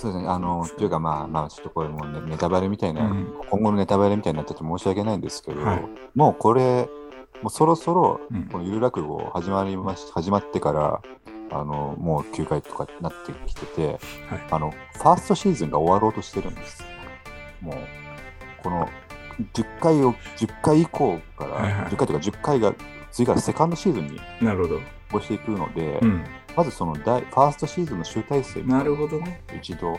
[0.00, 0.28] そうですね。
[0.28, 5.84] あの、というかまあまあ、ちょっとこれもね、ネタバレみたいな、うん今後のネタバレみたいになっちゃって申し訳ないんですけど、はい
[6.14, 6.88] もうこれ、
[7.42, 11.02] もうそろそろ、うんこのゆる落語始まりまし、始まってから、
[11.52, 13.98] あの、もう9回とかになってきてて、はい
[14.50, 16.82] あの、ファーストシーズンが終わろうとしてるんです。
[17.60, 17.76] もう、
[18.62, 18.88] この
[19.52, 22.74] 10回を、10回以降から、はいはい10回というか10回が
[23.10, 24.80] 次からセカンドシーズンになるほど。
[25.12, 26.24] 押していくので、うん。
[26.56, 29.42] まずその大ファーストシーズンの集大成なるほどね。
[29.56, 29.98] 一度、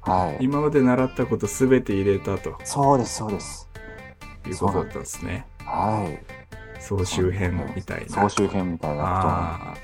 [0.00, 0.44] はい。
[0.44, 3.68] 今まで習ったことすべて入れたとそうです、そうです。
[4.46, 5.46] いうことだったんですね。
[5.64, 6.80] はい。
[6.80, 8.08] 総集編みたいな。
[8.08, 9.74] 総集編みたいなあ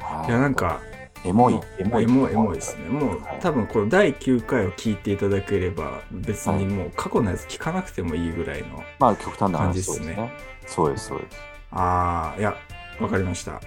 [0.00, 0.30] こと。
[0.30, 0.80] いや、なん、か、
[1.24, 2.04] エモいエモい。
[2.04, 2.88] エモいエモいですね。
[2.88, 8.82] もうはい多分この第9回を聞いていただければ別にもう過去のやつ聞かなくてもいいぐらいの。
[9.00, 10.32] まあ、極端な感じっ話ですね。
[10.66, 11.36] そうです、そうです。
[11.72, 12.54] ああ、いや、
[13.00, 13.56] わかりました。
[13.56, 13.60] あ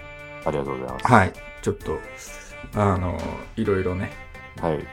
[0.50, 1.06] りがとうございます。
[1.06, 1.32] はい。
[1.62, 1.98] ちょっと、
[2.74, 3.18] あの、
[3.56, 4.10] いろいろね、
[4.60, 4.86] はい。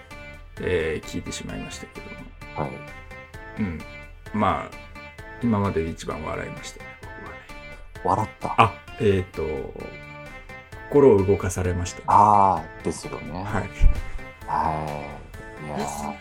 [0.61, 2.07] えー聞いてしまいましたけど
[2.61, 2.67] も。
[2.67, 2.71] はい。
[3.59, 3.81] うん。
[4.33, 4.75] まあ、
[5.41, 7.39] 今までで一番笑いましたね、僕はね。
[8.03, 8.55] 笑った？
[8.61, 9.43] あ、えっ、と、
[10.89, 12.03] 心を動かされました、ね。
[12.07, 13.31] ああ、ですよね。
[13.31, 13.43] はい。
[14.47, 15.05] は
[15.63, 15.65] い。
[15.65, 16.15] いやー、本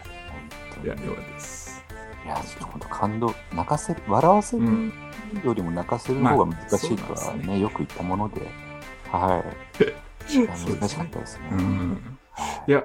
[0.74, 0.86] 当に。
[0.86, 1.84] いや、よかったです。
[2.24, 4.92] いや、ちょっと本当感動、泣かせる、笑わせるうん。
[5.44, 8.40] よりも泣かせる方が難しいとまあそうなんですはね、よく言ったもので、
[9.12, 9.44] は
[9.80, 9.84] い。
[10.30, 11.48] いやそうですね難しかったですね。
[11.52, 12.18] うん。
[12.32, 12.84] はいいや、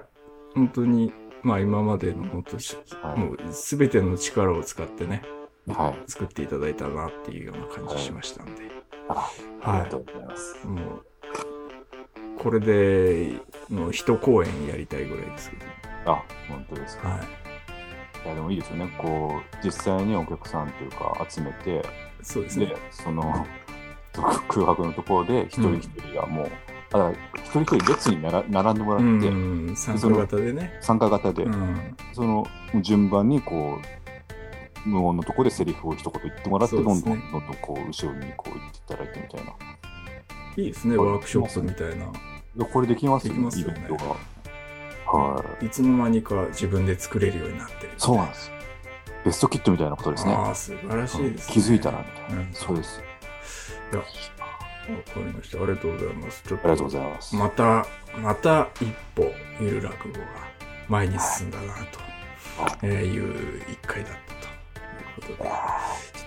[0.55, 5.21] 本当に、まあ今までの本当し、はいもう全ての力を使ってね、
[5.67, 6.11] はい。
[6.11, 8.63] 作っていただいたなっていうような感じしましたんで、
[9.09, 9.29] あ
[9.61, 10.67] あはいりがとうございます。
[10.67, 11.05] もう、
[12.37, 13.39] これで、
[13.69, 15.65] もう一公演やりたいぐらいですけど、
[16.05, 17.09] あ、本当ですか。
[17.09, 17.19] はい。
[18.25, 18.93] いや、でもいいですよね。
[18.97, 21.85] こう、実際にお客さんというか集めて、
[22.21, 23.45] そうですねで。、その、
[24.47, 26.49] 空白のところで一人一人がもう、あ
[26.93, 27.11] だから
[27.43, 30.77] 一人一人列になら並んでもらうって、ん、参加型でね。
[30.79, 31.97] 参加型で、うん。
[32.13, 32.47] その
[32.81, 33.79] 順番にこ
[34.85, 39.53] う、無音のところでセリフを一言言ってもらって、そうどんどんどんどんこう後ろにこう言っていただいてみたいな。
[40.55, 42.05] いいですね、ワークショップみたいな。
[42.65, 44.15] これできますよねイベントが。
[45.11, 45.65] はい。
[45.65, 47.93] いつの間にか自分で作れるようになってる。
[47.97, 48.51] そうなんです。
[49.25, 50.33] ベストキットみたいなことですね。
[50.33, 51.53] ああ、素晴らしいです、ね。
[51.53, 52.41] 気づいたらみたいな。
[52.41, 53.01] うんそうです。
[53.91, 54.05] いや、わ
[54.83, 55.57] かりました。
[55.57, 56.43] ありがとうございます。
[56.47, 57.35] ちょっありがとうごと、ざいます。
[57.35, 57.85] また、
[58.17, 60.25] また一歩、ゆる落語が
[60.89, 61.99] 前に進んだな、と、
[62.83, 65.49] えーいう一回だったということで、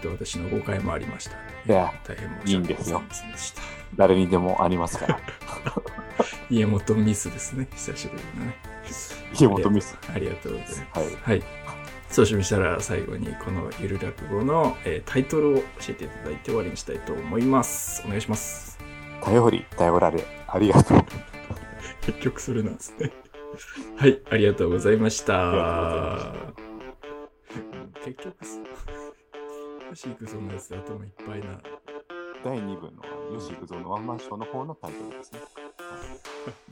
[0.03, 1.33] ちょっと私の誤解もありました。
[1.33, 1.37] い
[1.77, 3.63] や、大変申いいんですよし訳ございませんでした。
[3.97, 5.21] 誰にでもありますから。
[6.51, 8.57] 家元ミスですね、久しぶりのね。
[9.35, 9.97] 家元ミス。
[10.15, 10.99] ありがとうございます。
[10.99, 11.43] はいはい。
[12.09, 18.03] そうしましたら最後にこのゆる落語の、えータイトルを教えていただいて終わりにしたいと思います。
[18.07, 18.79] お願いします。
[19.23, 21.05] 頼り、頼られ、ありがとう。
[22.03, 23.13] 結局それなんですね。
[23.97, 26.33] はい、ありがとうございました。
[28.05, 31.61] 結局す、よし行くそんなやつで頭いっぱいな。
[32.45, 33.03] 第2部の
[33.39, 35.41] 吉幾三のワンマンショーの方のタイトルですね。
[35.41, 35.67] はい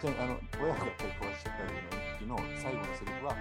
[0.04, 0.12] ですけど。
[0.12, 1.64] じゃあ、の、親が壊しちゃった
[2.18, 3.36] 時の最後のセリフは、